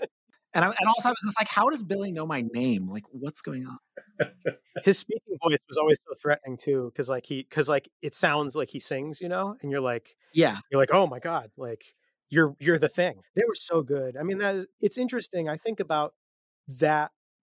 [0.53, 2.89] And, I, and also, I was just like, "How does Billy know my name?
[2.89, 3.77] Like, what's going on?"
[4.83, 8.55] His speaking voice was always so threatening too, because like he, because like it sounds
[8.55, 11.83] like he sings, you know, and you're like, Yeah, you're like, oh my god, like
[12.29, 13.21] you're you're the thing.
[13.35, 14.17] They were so good.
[14.17, 15.49] I mean, that is, it's interesting.
[15.49, 16.13] I think about
[16.67, 17.11] that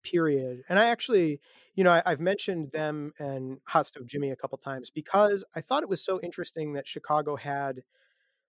[0.03, 1.41] period, and I actually,
[1.75, 5.61] you know, I, I've mentioned them and Hot Stove Jimmy a couple times because I
[5.61, 7.83] thought it was so interesting that Chicago had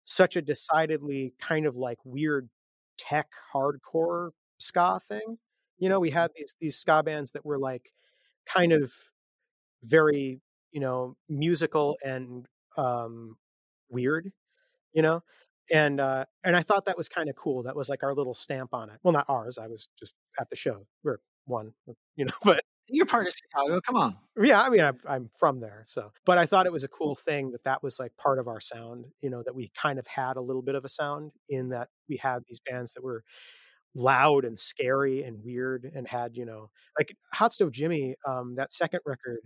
[0.04, 2.48] such a decidedly kind of like weird
[3.00, 5.38] tech hardcore ska thing.
[5.78, 7.92] You know, we had these these ska bands that were like
[8.46, 8.92] kind of
[9.84, 10.40] very,
[10.72, 12.46] you know, musical and
[12.76, 13.36] um
[13.90, 14.30] weird,
[14.94, 15.22] you know?
[15.72, 17.62] And uh and I thought that was kind of cool.
[17.64, 18.98] That was like our little stamp on it.
[19.04, 19.58] Well, not ours.
[19.58, 20.86] I was just at the show.
[21.04, 21.72] We're one,
[22.16, 23.80] you know, but you're part of Chicago.
[23.80, 24.16] Come on.
[24.42, 26.12] yeah, I mean, I'm, I'm from there, so.
[26.24, 28.60] But I thought it was a cool thing that that was like part of our
[28.60, 29.06] sound.
[29.20, 31.88] You know, that we kind of had a little bit of a sound in that
[32.08, 33.24] we had these bands that were
[33.94, 38.16] loud and scary and weird and had you know like Hot Stove Jimmy.
[38.26, 39.40] Um, that second record,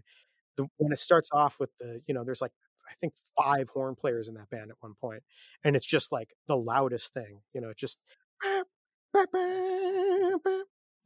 [0.56, 2.52] the, when it starts off with the you know, there's like
[2.90, 5.22] I think five horn players in that band at one point,
[5.64, 7.40] and it's just like the loudest thing.
[7.52, 7.98] You know, it just.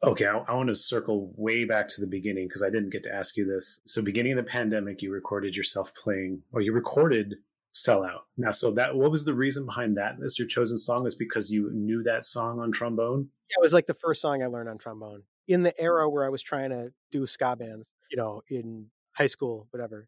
[0.05, 3.03] Okay, I, I want to circle way back to the beginning because I didn't get
[3.05, 3.81] to ask you this.
[3.87, 7.37] So, beginning of the pandemic, you recorded yourself playing, or you recorded
[7.75, 10.17] "Sellout." Now, so that what was the reason behind that?
[10.25, 13.29] As your chosen song is because you knew that song on trombone.
[13.51, 16.25] Yeah, it was like the first song I learned on trombone in the era where
[16.25, 20.07] I was trying to do ska bands, you know, in high school, whatever,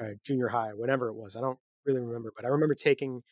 [0.00, 1.36] uh, junior high, whatever it was.
[1.36, 3.22] I don't really remember, but I remember taking,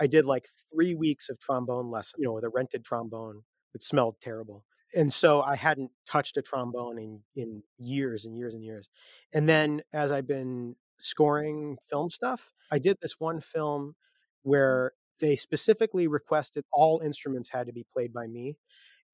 [0.00, 3.42] I did like three weeks of trombone lesson, you know, with a rented trombone
[3.72, 4.64] that smelled terrible.
[4.96, 8.88] And so I hadn't touched a trombone in, in years and years and years.
[9.32, 13.94] And then as I've been scoring film stuff, I did this one film
[14.42, 18.56] where they specifically requested all instruments had to be played by me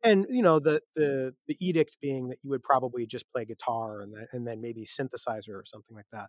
[0.03, 4.01] and you know the the the edict being that you would probably just play guitar
[4.01, 6.29] and and then maybe synthesizer or something like that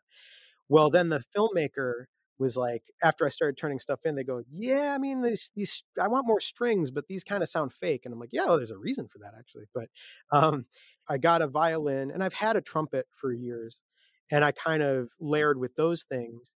[0.70, 2.06] well then the filmmaker
[2.40, 5.84] was like after i started turning stuff in they go yeah i mean these these
[6.02, 8.02] i want more strings but these kind of sound fake.
[8.06, 9.66] And i'm like yeah well, there's a reason for that actually.
[9.74, 9.90] But
[10.32, 10.66] um
[11.10, 13.82] i got a violin and i've had a trumpet for years
[14.32, 16.54] and i kind of layered with those things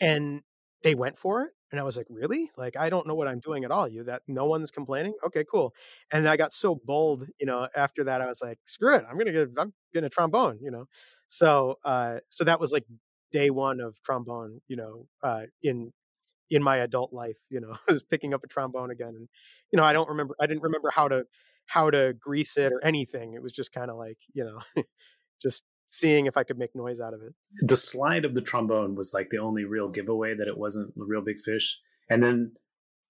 [0.00, 0.40] and
[0.82, 2.50] they went for it and i was like really?
[2.56, 3.86] Like i don't know what i'm doing at all.
[3.88, 5.14] You that no one's complaining?
[5.26, 5.74] Okay cool.
[6.12, 9.18] And i got so bold you know after that i was like screw it i'm
[9.18, 10.86] gonna get i'm getting a trombone you know?
[11.28, 12.84] So uh so that was like
[13.30, 15.92] day one of trombone you know uh in
[16.50, 19.28] in my adult life you know I was picking up a trombone again and
[19.72, 21.24] you know i don't remember i didn't remember how to
[21.66, 24.60] how to grease it or anything it was just kind of like you know
[25.40, 28.94] just seeing if i could make noise out of it The slide of the trombone
[28.94, 31.80] was like the only real giveaway that it wasn't the Reel Big Fish.
[32.08, 32.52] And then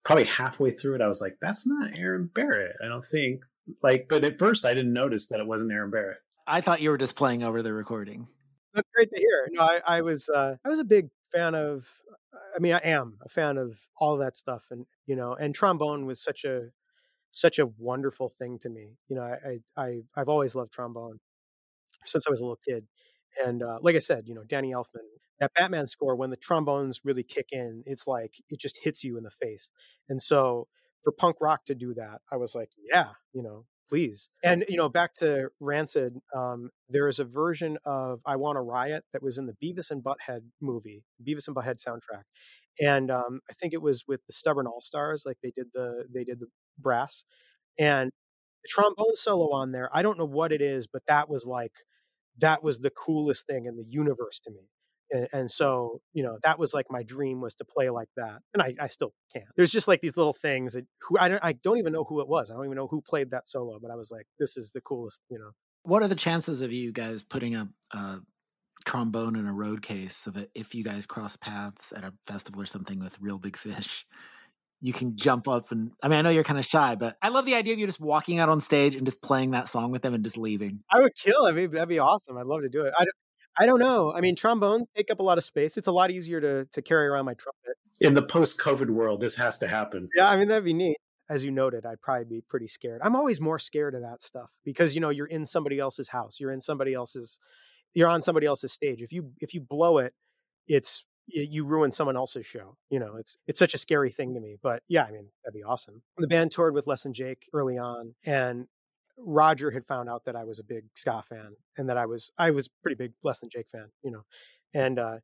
[0.04, 3.42] probably halfway through it, I was like, "That's not Aaron Barrett." I don't think.
[3.82, 6.18] Like, but at first, I didn't notice that it wasn't Aaron Barrett.
[6.46, 8.26] I thought you were just playing over the recording.
[8.74, 9.48] That's great to hear.
[9.52, 11.88] No, I, I was uh, I was a big fan of.
[12.54, 16.06] I mean, I am a fan of all that stuff, and you know, and trombone
[16.06, 16.68] was such a
[17.30, 18.96] such a wonderful thing to me.
[19.08, 21.20] You know, I I, I I've always loved trombone
[22.06, 22.86] since I was a little kid,
[23.44, 25.06] and uh, like I said, you know, Danny Elfman,
[25.40, 29.16] that Batman score when the trombones really kick in, it's like it just hits you
[29.18, 29.70] in the face.
[30.08, 30.68] And so
[31.04, 34.30] for punk rock to do that, I was like, yeah, you know, please.
[34.45, 38.62] And you know, back to Rancid, um, there is a version of "I Want a
[38.62, 42.24] Riot" that was in the Beavis and Butthead movie, Beavis and Butthead soundtrack,
[42.80, 46.07] and um, I think it was with the Stubborn All Stars, like they did the
[46.14, 47.24] they did the brass,
[47.78, 48.11] and
[48.64, 49.91] the trombone solo on there.
[49.93, 51.72] I don't know what it is, but that was like
[52.38, 54.68] that was the coolest thing in the universe to me.
[55.12, 58.40] And, and so, you know, that was like my dream was to play like that,
[58.54, 59.46] and I, I still can't.
[59.56, 62.20] There's just like these little things that who I don't I don't even know who
[62.20, 62.50] it was.
[62.50, 64.80] I don't even know who played that solo, but I was like, this is the
[64.80, 65.50] coolest, you know.
[65.82, 68.20] What are the chances of you guys putting a, a
[68.84, 72.61] trombone in a road case so that if you guys cross paths at a festival
[72.61, 74.06] or something with Reel Big Fish,
[74.80, 77.28] you can jump up and I mean I know you're kind of shy, but I
[77.28, 79.90] love the idea of you just walking out on stage and just playing that song
[79.90, 80.80] with them and just leaving.
[80.90, 81.44] I would kill.
[81.44, 82.36] I mean, that'd be awesome.
[82.36, 82.94] I'd love to do it.
[82.96, 83.04] I
[83.59, 84.12] I don't know.
[84.12, 85.76] I mean, trombones take up a lot of space.
[85.76, 87.76] It's a lot easier to to carry around my trumpet.
[88.01, 90.09] In the post-COVID world, this has to happen.
[90.16, 90.96] Yeah, I mean that'd be neat.
[91.28, 93.01] As you noted, I'd probably be pretty scared.
[93.05, 96.40] I'm always more scared of that stuff because you know you're in somebody else's house.
[96.40, 97.38] You're in somebody else's.
[97.94, 99.03] You're on somebody else's stage.
[99.03, 100.14] If you if you blow it,
[100.66, 102.76] it's you ruin someone else's show.
[102.90, 104.57] You know, it's it's such a scary thing to me.
[104.61, 106.03] But yeah, I mean, that'd be awesome.
[106.18, 108.66] The band toured with Less Than Jake early on, and
[109.24, 112.30] Roger had found out that I was a big ska fan and that I was
[112.38, 114.24] I was pretty big Less Than Jake fan, you know,
[114.74, 115.18] and uh,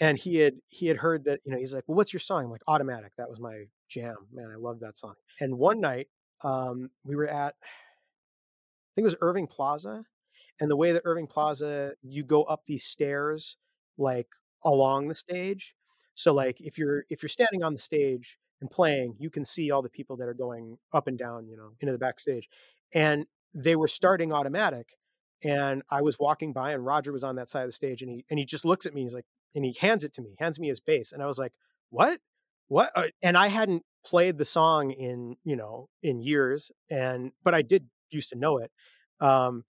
[0.00, 2.44] and he had he had heard that you know he's like, well, what's your song?
[2.44, 3.12] I'm like, Automatic.
[3.18, 4.50] That was my jam, man.
[4.52, 5.14] I love that song.
[5.40, 6.08] And one night,
[6.44, 7.66] um, we were at I
[8.94, 10.04] think it was Irving Plaza,
[10.60, 13.56] and the way that Irving Plaza, you go up these stairs
[13.98, 14.28] like
[14.64, 15.74] along the stage.
[16.14, 19.70] So like if you're if you're standing on the stage and playing, you can see
[19.70, 22.48] all the people that are going up and down, you know, into the backstage.
[22.94, 23.26] And
[23.56, 24.90] they were starting automatic.
[25.44, 28.10] And I was walking by and Roger was on that side of the stage and
[28.10, 29.02] he and he just looks at me.
[29.02, 31.12] He's like, and he hands it to me, hands me his bass.
[31.12, 31.52] And I was like,
[31.90, 32.20] what?
[32.68, 32.90] What?
[32.94, 36.70] Uh, and I hadn't played the song in, you know, in years.
[36.90, 38.70] And but I did used to know it.
[39.20, 39.64] Um,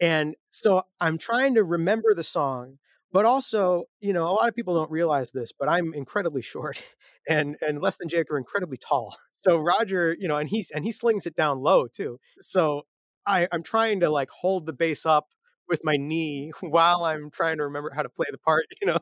[0.00, 2.78] and so I'm trying to remember the song
[3.12, 6.84] but also, you know, a lot of people don't realize this, but I'm incredibly short
[7.28, 9.16] and and Less Than Jake are incredibly tall.
[9.40, 12.18] So Roger, you know, and he's and he slings it down low too.
[12.40, 12.82] So
[13.26, 15.28] I, I'm trying to like hold the bass up
[15.68, 18.98] with my knee while I'm trying to remember how to play the part, you know.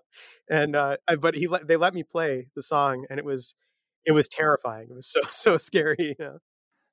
[0.49, 3.55] And uh I, but he let they let me play the song and it was
[4.05, 4.89] it was terrifying.
[4.91, 6.39] It was so so scary, you know.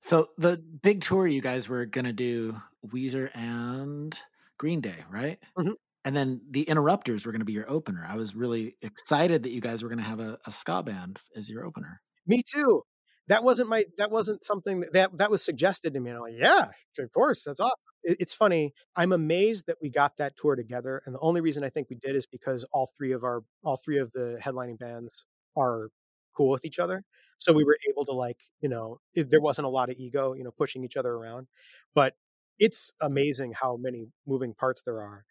[0.01, 4.17] So the big tour you guys were gonna do Weezer and
[4.57, 5.39] Green Day, right?
[5.57, 5.73] Mm-hmm.
[6.05, 8.05] And then the Interrupters were going to be your opener.
[8.07, 11.17] I was really excited that you guys were going to have a, a ska band
[11.35, 11.99] as your opener.
[12.27, 12.83] Me too.
[13.27, 13.85] That wasn't my.
[13.97, 16.11] That wasn't something that that, that was suggested to me.
[16.11, 16.69] And I'm like, yeah,
[16.99, 17.73] of course, that's awesome.
[18.03, 18.73] It, it's funny.
[18.95, 21.95] I'm amazed that we got that tour together, and the only reason I think we
[21.95, 25.25] did is because all three of our all three of the headlining bands
[25.57, 25.89] are
[26.35, 27.03] cool with each other.
[27.37, 30.33] So we were able to like, you know, it, there wasn't a lot of ego,
[30.33, 31.47] you know, pushing each other around.
[31.93, 32.13] But
[32.59, 35.25] it's amazing how many moving parts there are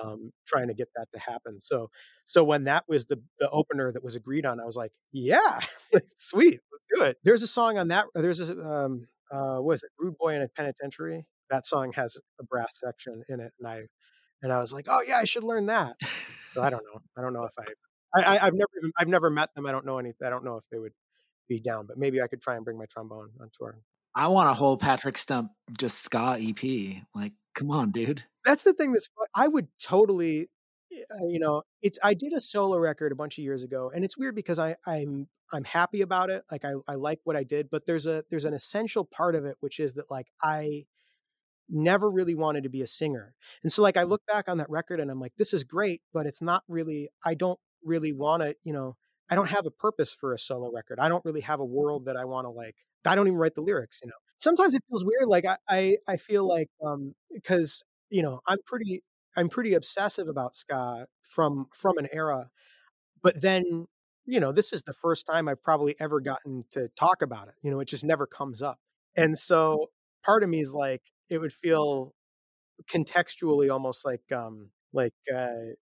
[0.00, 1.60] um, trying to get that to happen.
[1.60, 1.90] So,
[2.24, 5.60] so when that was the the opener that was agreed on, I was like, yeah,
[6.16, 7.16] sweet, let's do it.
[7.24, 8.06] There's a song on that.
[8.14, 9.90] There's a um, uh, what is it?
[9.98, 11.26] Rude Boy in a Penitentiary.
[11.50, 13.82] That song has a brass section in it, and I
[14.42, 15.96] and I was like, oh yeah, I should learn that.
[16.52, 17.00] So I don't know.
[17.16, 17.64] I don't know if I,
[18.20, 19.66] I, I have never even, I've never met them.
[19.66, 20.12] I don't know any.
[20.22, 20.92] I don't know if they would
[21.48, 23.78] be down, but maybe I could try and bring my trombone on tour.
[24.14, 27.02] I want a whole Patrick Stump just ska EP.
[27.14, 28.24] Like, come on, dude.
[28.44, 29.26] That's the thing that's fun.
[29.34, 30.48] I would totally,
[30.92, 31.98] uh, you know, it's.
[32.02, 34.76] I did a solo record a bunch of years ago, and it's weird because I
[34.86, 36.42] I'm I'm happy about it.
[36.50, 39.44] Like I I like what I did, but there's a there's an essential part of
[39.44, 40.86] it which is that like I
[41.68, 44.70] never really wanted to be a singer, and so like I look back on that
[44.70, 47.08] record and I'm like, this is great, but it's not really.
[47.24, 48.96] I don't really want to, you know.
[49.30, 50.98] I don't have a purpose for a solo record.
[50.98, 52.76] I don't really have a world that I want to like.
[53.06, 54.14] I don't even write the lyrics, you know.
[54.38, 55.28] Sometimes it feels weird.
[55.28, 59.02] Like I, I, I feel like um because you know I'm pretty,
[59.36, 62.48] I'm pretty obsessive about ska from from an era,
[63.22, 63.86] but then
[64.26, 67.54] you know this is the first time I've probably ever gotten to talk about it.
[67.62, 68.78] You know, it just never comes up,
[69.16, 69.90] and so
[70.24, 72.14] part of me is like it would feel
[72.90, 75.74] contextually almost like um like uh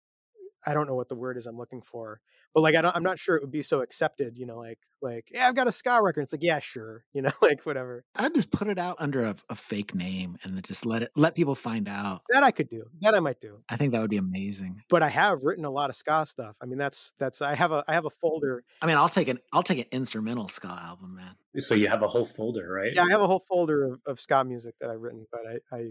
[0.66, 2.20] I don't know what the word is I'm looking for,
[2.54, 4.36] but like I don't, I'm not sure it would be so accepted.
[4.36, 6.22] You know, like like yeah, I've got a ska record.
[6.22, 7.04] It's like yeah, sure.
[7.12, 8.04] You know, like whatever.
[8.16, 11.34] I'd just put it out under a, a fake name and just let it let
[11.34, 12.22] people find out.
[12.30, 12.84] That I could do.
[13.00, 13.58] That I might do.
[13.68, 14.82] I think that would be amazing.
[14.88, 16.56] But I have written a lot of ska stuff.
[16.62, 18.64] I mean, that's that's I have a I have a folder.
[18.80, 21.36] I mean, I'll take an I'll take an instrumental ska album, man.
[21.58, 22.92] So you have a whole folder, right?
[22.94, 25.76] Yeah, I have a whole folder of, of ska music that I've written, but I,
[25.76, 25.90] I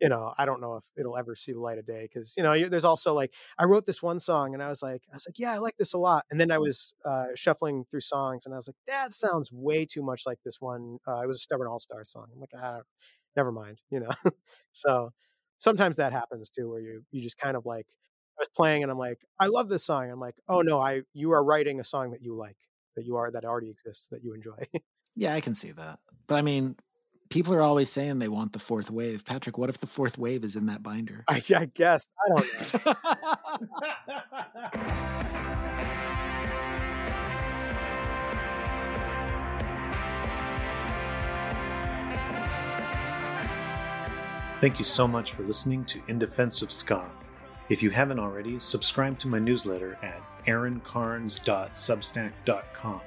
[0.00, 2.42] you know, I don't know if it'll ever see the light of day because you
[2.42, 5.26] know, there's also like I wrote this one song and I was like, I was
[5.26, 8.46] like, yeah, I like this a lot, and then I was uh, shuffling through songs
[8.46, 10.98] and I was like, that sounds way too much like this one.
[11.06, 12.26] Uh, it was a Stubborn All Star song.
[12.32, 12.80] I'm like, ah.
[13.36, 14.10] never mind, you know.
[14.72, 15.12] so
[15.58, 17.86] sometimes that happens too, where you you just kind of like
[18.38, 20.10] I was playing and I'm like, I love this song.
[20.10, 22.58] I'm like, oh no, I you are writing a song that you like,
[22.96, 24.66] that you are that already exists, that you enjoy.
[25.18, 25.98] Yeah, I can see that.
[26.26, 26.76] But I mean,
[27.28, 29.24] people are always saying they want the fourth wave.
[29.24, 31.24] Patrick, what if the fourth wave is in that binder?
[31.28, 32.94] I, I guess I don't know.
[44.58, 47.04] Thank you so much for listening to In Defense of Ska.
[47.68, 53.00] If you haven't already, subscribe to my newsletter at aaroncarnes.substack.com.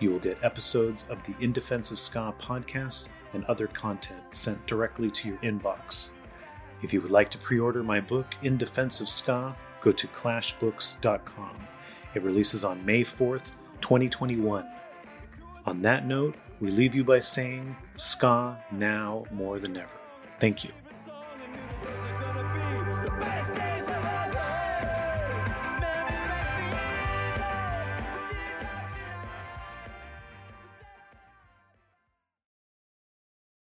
[0.00, 4.66] You will get episodes of the In Defense of Ska podcast and other content sent
[4.66, 6.12] directly to your inbox.
[6.82, 10.06] If you would like to pre order my book, In Defense of Ska, go to
[10.08, 11.56] clashbooks.com.
[12.14, 14.66] It releases on May 4th, 2021.
[15.66, 19.88] On that note, we leave you by saying, Ska now more than ever.
[20.40, 20.70] Thank you.